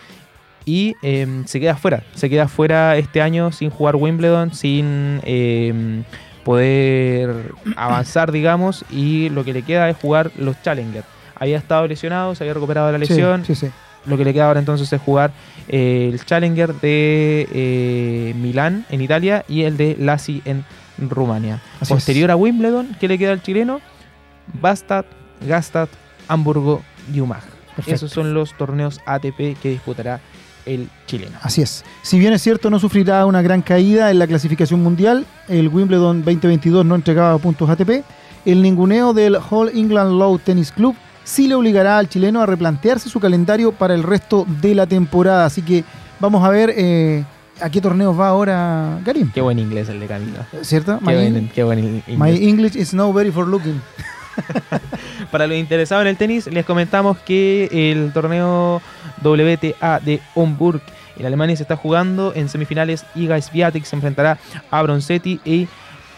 y 0.64 0.94
eh, 1.02 1.42
se 1.46 1.60
queda 1.60 1.76
fuera, 1.76 2.02
se 2.14 2.30
queda 2.30 2.48
fuera 2.48 2.96
este 2.96 3.20
año 3.20 3.52
sin 3.52 3.70
jugar 3.70 3.96
Wimbledon, 3.96 4.54
sin 4.54 5.20
eh, 5.24 6.02
poder 6.44 7.52
avanzar, 7.76 8.32
digamos, 8.32 8.84
y 8.90 9.28
lo 9.30 9.44
que 9.44 9.52
le 9.52 9.62
queda 9.62 9.88
es 9.90 9.96
jugar 9.96 10.30
los 10.38 10.60
Challenger. 10.62 11.04
Había 11.36 11.58
estado 11.58 11.86
lesionado, 11.86 12.34
se 12.34 12.44
había 12.44 12.54
recuperado 12.54 12.86
de 12.88 12.92
la 12.92 12.98
lesión, 12.98 13.44
Sí, 13.44 13.54
sí. 13.54 13.68
lo 14.06 14.16
que 14.16 14.24
le 14.24 14.32
queda 14.32 14.46
ahora 14.48 14.60
entonces 14.60 14.92
es 14.92 15.00
jugar 15.00 15.32
eh, 15.68 16.10
el 16.12 16.24
Challenger 16.24 16.74
de 16.74 17.48
eh, 17.52 18.34
Milán 18.36 18.86
en 18.90 19.00
Italia 19.00 19.44
y 19.48 19.62
el 19.62 19.76
de 19.76 19.96
Lassi 19.98 20.42
en 20.44 20.64
Rumania. 20.98 21.60
Así 21.80 21.92
Posterior 21.92 22.30
a 22.30 22.36
Wimbledon, 22.36 22.96
¿qué 23.00 23.08
le 23.08 23.18
queda 23.18 23.32
al 23.32 23.42
chileno? 23.42 23.80
Bastad, 24.60 25.04
Gastad, 25.46 25.88
Hamburgo 26.28 26.82
y 27.12 27.20
Umag. 27.20 27.42
Perfecto. 27.74 27.94
Esos 27.94 28.12
son 28.12 28.34
los 28.34 28.56
torneos 28.56 29.00
ATP 29.04 29.58
que 29.60 29.70
disputará 29.70 30.20
el 30.66 30.88
chileno. 31.06 31.38
Así 31.42 31.62
es. 31.62 31.84
Si 32.02 32.18
bien 32.18 32.32
es 32.32 32.42
cierto, 32.42 32.70
no 32.70 32.78
sufrirá 32.78 33.26
una 33.26 33.42
gran 33.42 33.62
caída 33.62 34.10
en 34.10 34.18
la 34.18 34.26
clasificación 34.26 34.82
mundial, 34.82 35.26
el 35.48 35.68
Wimbledon 35.68 36.24
2022 36.24 36.84
no 36.84 36.94
entregaba 36.94 37.36
puntos 37.38 37.68
ATP, 37.68 38.04
el 38.44 38.62
ninguneo 38.62 39.12
del 39.12 39.38
All 39.50 39.70
England 39.74 40.18
Low 40.18 40.38
Tennis 40.38 40.72
Club 40.72 40.94
sí 41.24 41.48
le 41.48 41.54
obligará 41.54 41.98
al 41.98 42.08
chileno 42.08 42.42
a 42.42 42.46
replantearse 42.46 43.08
su 43.08 43.18
calendario 43.18 43.72
para 43.72 43.94
el 43.94 44.02
resto 44.02 44.46
de 44.60 44.74
la 44.74 44.86
temporada. 44.86 45.46
Así 45.46 45.62
que 45.62 45.84
vamos 46.20 46.44
a 46.44 46.50
ver 46.50 46.72
eh, 46.76 47.24
¿A 47.60 47.70
qué 47.70 47.80
torneos 47.80 48.18
va 48.18 48.28
ahora 48.28 49.00
Karim? 49.04 49.30
Qué 49.32 49.40
buen 49.40 49.58
inglés 49.58 49.88
el 49.88 50.00
de 50.00 50.06
Camilo. 50.06 50.38
¿Cierto? 50.62 50.98
Qué 50.98 51.04
My, 51.04 51.14
buen, 51.14 51.48
qué 51.50 51.62
buen 51.62 52.02
my 52.08 52.30
inglés. 52.30 52.40
English 52.40 52.76
is 52.76 52.94
no 52.94 53.12
very 53.12 53.30
for 53.30 53.46
looking. 53.46 53.80
Para 55.30 55.46
los 55.46 55.56
interesados 55.56 56.02
en 56.02 56.08
el 56.08 56.16
tenis, 56.16 56.46
les 56.46 56.64
comentamos 56.64 57.18
que 57.18 57.68
el 57.72 58.12
torneo 58.12 58.80
WTA 59.22 60.00
de 60.00 60.20
Homburg 60.34 60.80
en 61.16 61.26
Alemania 61.26 61.56
se 61.56 61.62
está 61.62 61.76
jugando. 61.76 62.32
En 62.34 62.48
semifinales, 62.48 63.04
Iga 63.14 63.40
Swiatek 63.40 63.84
se 63.84 63.96
enfrentará 63.96 64.38
a 64.70 64.82
Bronzetti 64.82 65.40
y 65.44 65.68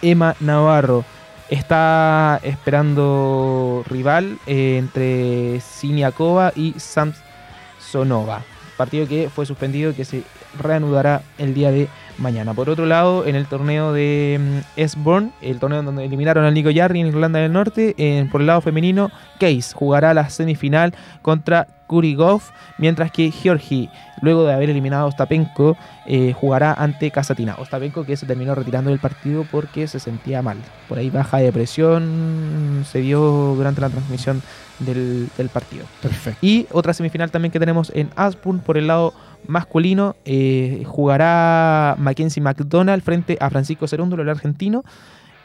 Emma 0.03 0.35
Navarro. 0.41 1.05
Está 1.49 2.41
esperando 2.43 3.85
rival 3.89 4.39
eh, 4.47 4.79
entre 4.79 5.61
Siniakova 5.61 6.53
y 6.57 6.75
Samsonova. 6.79 8.43
Partido 8.77 9.07
que 9.07 9.31
fue 9.31 9.47
suspendido 9.47 9.95
que 9.95 10.05
se 10.05 10.23
reanudará 10.59 11.23
el 11.39 11.55
día 11.55 11.71
de 11.71 11.89
mañana. 12.19 12.55
Por 12.55 12.71
otro 12.71 12.87
lado, 12.87 13.27
en 13.27 13.37
el 13.37 13.47
torneo 13.47 13.93
de 13.93 14.39
mm, 14.41 14.81
Esborn, 14.81 15.33
el 15.43 15.59
torneo 15.59 15.83
donde 15.83 16.05
eliminaron 16.05 16.45
al 16.45 16.55
Nico 16.55 16.71
Jarry 16.75 17.01
en 17.01 17.09
Irlanda 17.09 17.39
del 17.41 17.53
Norte, 17.53 17.95
en- 17.99 18.29
por 18.31 18.41
el 18.41 18.47
lado 18.47 18.61
femenino, 18.61 19.11
Case 19.39 19.73
jugará 19.75 20.15
la 20.15 20.31
semifinal 20.31 20.95
contra 21.23 21.67
Kurigov, 21.87 22.43
mientras 22.79 23.11
que 23.11 23.31
Georgi, 23.31 23.89
luego 24.21 24.45
de 24.45 24.53
haber 24.53 24.71
eliminado 24.71 25.05
a 25.05 25.07
Ostapenko, 25.07 25.77
eh, 26.07 26.33
jugará 26.33 26.73
ante 26.73 27.11
Kasatina. 27.11 27.57
Ostapenko 27.59 28.05
que 28.05 28.17
se 28.17 28.27
terminó 28.27 28.55
retirando 28.55 28.91
del 28.91 28.99
partido 28.99 29.45
porque 29.51 29.87
se 29.87 30.01
sentía 30.01 30.43
mal. 30.43 30.59
Por 30.89 30.99
ahí 30.99 31.11
baja 31.11 31.39
de 31.39 31.53
presión 31.53 32.85
se 32.87 33.01
dio 33.01 33.55
durante 33.57 33.81
la 33.81 33.91
transmisión 33.91 34.43
del, 34.81 35.29
del 35.37 35.49
partido. 35.49 35.85
Perfecto. 36.03 36.39
Y 36.45 36.67
otra 36.73 36.93
semifinal 36.93 37.31
también 37.31 37.53
que 37.53 37.61
tenemos 37.61 37.91
en 37.95 38.11
Aspun 38.17 38.61
por 38.61 38.77
el 38.79 38.87
lado 38.87 39.15
masculino. 39.47 40.17
eh, 40.25 40.83
jugará 40.87 41.95
Mackenzie 41.99 42.43
McDonald 42.43 43.03
frente 43.03 43.37
a 43.41 43.51
Francisco 43.51 43.87
Cerúndolo, 43.87 44.23
el 44.23 44.29
argentino. 44.29 44.85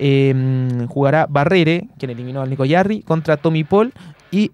Eh, 0.03 0.33
jugará 0.89 1.27
Barrere, 1.29 1.87
quien 1.99 2.09
eliminó 2.09 2.41
al 2.41 2.49
Nico 2.49 2.65
Yarri, 2.65 3.03
contra 3.03 3.37
Tommy 3.37 3.63
Paul. 3.63 3.93
Y 4.31 4.51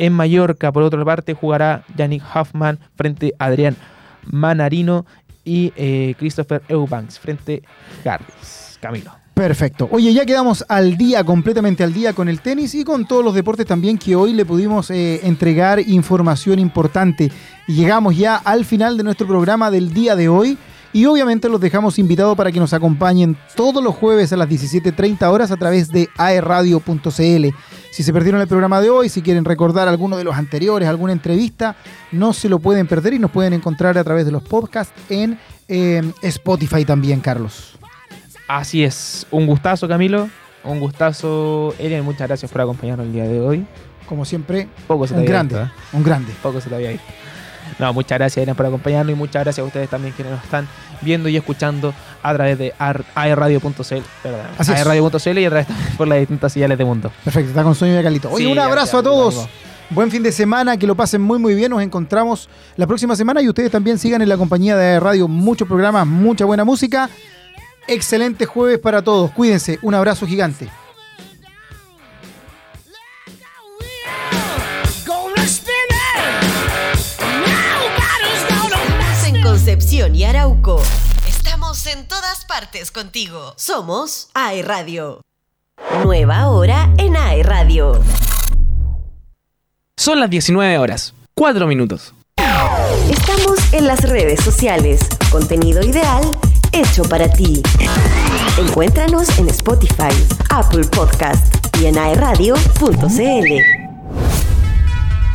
en 0.00 0.14
Mallorca, 0.14 0.72
por 0.72 0.82
otra 0.82 1.04
parte, 1.04 1.34
jugará 1.34 1.84
Yannick 1.94 2.24
Hoffman 2.34 2.78
frente 2.96 3.34
a 3.38 3.44
Adrián 3.46 3.76
Manarino 4.24 5.04
y 5.44 5.72
eh, 5.76 6.14
Christopher 6.18 6.62
Eubanks 6.68 7.18
frente 7.18 7.62
a 8.04 8.14
Harris. 8.14 8.78
Camilo. 8.80 9.12
Perfecto. 9.34 9.88
Oye, 9.90 10.12
ya 10.12 10.26
quedamos 10.26 10.64
al 10.68 10.96
día, 10.96 11.24
completamente 11.24 11.84
al 11.84 11.92
día 11.92 12.12
con 12.12 12.28
el 12.28 12.40
tenis 12.40 12.74
y 12.74 12.84
con 12.84 13.06
todos 13.06 13.24
los 13.24 13.34
deportes 13.34 13.66
también 13.66 13.98
que 13.98 14.16
hoy 14.16 14.32
le 14.32 14.44
pudimos 14.44 14.90
eh, 14.90 15.20
entregar 15.22 15.80
información 15.80 16.58
importante. 16.58 17.30
Llegamos 17.66 18.16
ya 18.16 18.36
al 18.36 18.64
final 18.64 18.96
de 18.96 19.04
nuestro 19.04 19.26
programa 19.26 19.70
del 19.70 19.92
día 19.92 20.16
de 20.16 20.28
hoy. 20.28 20.58
Y 20.92 21.06
obviamente 21.06 21.48
los 21.48 21.60
dejamos 21.60 21.98
invitados 21.98 22.36
para 22.36 22.50
que 22.50 22.58
nos 22.58 22.72
acompañen 22.72 23.36
todos 23.54 23.82
los 23.82 23.94
jueves 23.94 24.32
a 24.32 24.36
las 24.36 24.48
17.30 24.48 25.22
horas 25.30 25.50
a 25.52 25.56
través 25.56 25.88
de 25.88 26.08
aerradio.cl. 26.16 27.46
Si 27.92 28.02
se 28.02 28.12
perdieron 28.12 28.40
el 28.40 28.48
programa 28.48 28.80
de 28.80 28.90
hoy, 28.90 29.08
si 29.08 29.22
quieren 29.22 29.44
recordar 29.44 29.86
alguno 29.88 30.16
de 30.16 30.24
los 30.24 30.34
anteriores, 30.34 30.88
alguna 30.88 31.12
entrevista, 31.12 31.76
no 32.10 32.32
se 32.32 32.48
lo 32.48 32.58
pueden 32.58 32.88
perder 32.88 33.14
y 33.14 33.18
nos 33.18 33.30
pueden 33.30 33.52
encontrar 33.52 33.98
a 33.98 34.04
través 34.04 34.26
de 34.26 34.32
los 34.32 34.42
podcasts 34.42 34.92
en 35.08 35.38
eh, 35.68 36.02
Spotify 36.22 36.84
también, 36.84 37.20
Carlos. 37.20 37.78
Así 38.48 38.82
es, 38.82 39.26
un 39.30 39.46
gustazo 39.46 39.86
Camilo, 39.86 40.28
un 40.64 40.80
gustazo 40.80 41.72
Elian, 41.78 42.04
muchas 42.04 42.26
gracias 42.26 42.50
por 42.50 42.60
acompañarnos 42.60 43.06
el 43.06 43.12
día 43.12 43.24
de 43.24 43.40
hoy. 43.40 43.64
Como 44.08 44.24
siempre, 44.24 44.66
Poco 44.88 45.06
se 45.06 45.14
te 45.14 45.20
un 45.20 45.20
había 45.20 45.30
grande, 45.30 45.54
visto, 45.54 45.68
¿eh? 45.68 45.96
un 45.96 46.02
grande. 46.02 46.32
Poco 46.42 46.60
se 46.60 46.68
te 46.68 46.74
había 46.74 46.90
visto. 46.90 47.06
No, 47.78 47.92
muchas 47.92 48.18
gracias 48.18 48.42
Elian 48.42 48.56
por 48.56 48.66
acompañarnos 48.66 49.12
y 49.12 49.16
muchas 49.16 49.44
gracias 49.44 49.62
a 49.62 49.66
ustedes 49.66 49.88
también 49.88 50.14
que 50.14 50.24
nos 50.24 50.42
están 50.42 50.66
viendo 51.00 51.28
y 51.28 51.36
escuchando 51.36 51.94
a 52.22 52.34
través 52.34 52.58
de 52.58 52.74
aerradio.cl, 52.78 54.02
perdón, 54.22 54.40
aerradio.cl 54.58 55.38
y 55.38 55.44
a 55.44 55.48
través 55.48 55.66
también 55.66 55.96
por 55.96 56.08
las 56.08 56.18
distintas 56.18 56.52
señales 56.52 56.78
de 56.78 56.84
mundo. 56.84 57.10
Perfecto, 57.24 57.50
está 57.50 57.62
con 57.62 57.74
sueño 57.74 57.96
de 57.96 58.02
Calito. 58.02 58.30
Oye, 58.30 58.44
Sí, 58.44 58.52
un 58.52 58.58
abrazo 58.58 58.98
a 58.98 59.02
todos. 59.02 59.48
Buen 59.90 60.10
fin 60.10 60.22
de 60.22 60.30
semana, 60.30 60.76
que 60.76 60.86
lo 60.86 60.94
pasen 60.94 61.20
muy 61.20 61.38
muy 61.38 61.54
bien. 61.54 61.70
Nos 61.70 61.82
encontramos 61.82 62.48
la 62.76 62.86
próxima 62.86 63.16
semana 63.16 63.42
y 63.42 63.48
ustedes 63.48 63.72
también 63.72 63.98
sigan 63.98 64.22
en 64.22 64.28
la 64.28 64.36
compañía 64.36 64.76
de 64.76 65.00
radio. 65.00 65.26
Muchos 65.26 65.66
programas, 65.66 66.06
mucha 66.06 66.44
buena 66.44 66.64
música. 66.64 67.10
Excelente 67.88 68.46
jueves 68.46 68.78
para 68.78 69.02
todos. 69.02 69.32
Cuídense. 69.32 69.80
Un 69.82 69.94
abrazo 69.94 70.26
gigante. 70.26 70.68
Concepción 80.00 80.16
y 80.16 80.24
Arauco. 80.24 80.82
Estamos 81.28 81.86
en 81.86 82.08
todas 82.08 82.46
partes 82.46 82.90
contigo. 82.90 83.52
Somos 83.56 84.30
AE 84.32 84.62
Radio. 84.62 85.20
Nueva 86.02 86.48
hora 86.48 86.88
en 86.96 87.16
AE 87.16 87.42
Radio. 87.42 88.00
Son 89.98 90.18
las 90.18 90.30
19 90.30 90.78
horas, 90.78 91.12
4 91.34 91.66
minutos. 91.66 92.14
Estamos 93.10 93.58
en 93.74 93.86
las 93.86 94.00
redes 94.08 94.40
sociales. 94.42 95.00
Contenido 95.30 95.82
ideal 95.82 96.22
hecho 96.72 97.02
para 97.02 97.30
ti. 97.30 97.62
Encuéntranos 98.56 99.38
en 99.38 99.48
Spotify, 99.48 100.14
Apple 100.48 100.84
Podcast 100.84 101.54
y 101.78 101.86
en 101.86 101.98
aeradio.cl. 101.98 103.79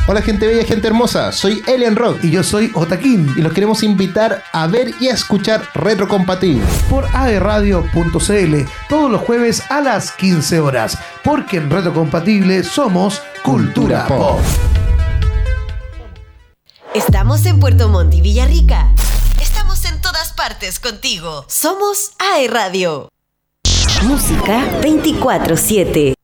Hola 0.08 0.22
gente 0.22 0.46
bella, 0.46 0.64
gente 0.64 0.86
hermosa, 0.86 1.32
soy 1.32 1.64
Elian 1.66 1.96
Rock 1.96 2.22
Y 2.22 2.30
yo 2.30 2.44
soy 2.44 2.70
Otaquín 2.74 3.34
y 3.36 3.40
los 3.40 3.52
queremos 3.52 3.82
invitar 3.82 4.44
a 4.52 4.68
ver 4.68 4.94
y 5.00 5.08
a 5.08 5.14
escuchar 5.14 5.68
Retrocompatible. 5.74 6.64
por 6.88 7.06
aerradio.cl 7.12 8.54
todos 8.88 9.10
los 9.10 9.20
jueves 9.22 9.64
a 9.68 9.80
las 9.80 10.12
15 10.12 10.60
horas, 10.60 10.96
porque 11.24 11.56
en 11.56 11.70
Retrocompatible 11.70 12.62
somos 12.62 13.20
Cultura 13.42 14.06
Pop. 14.06 14.38
Estamos 16.94 17.44
en 17.46 17.58
Puerto 17.58 17.88
Montt 17.88 18.14
y 18.14 18.20
Villarrica. 18.20 18.86
Estamos 19.42 19.84
en 19.86 20.00
todas 20.00 20.32
partes 20.34 20.78
contigo. 20.78 21.44
Somos 21.48 22.12
AE 22.20 22.46
Radio. 22.46 23.08
Música 24.04 24.64
24-7. 24.82 26.14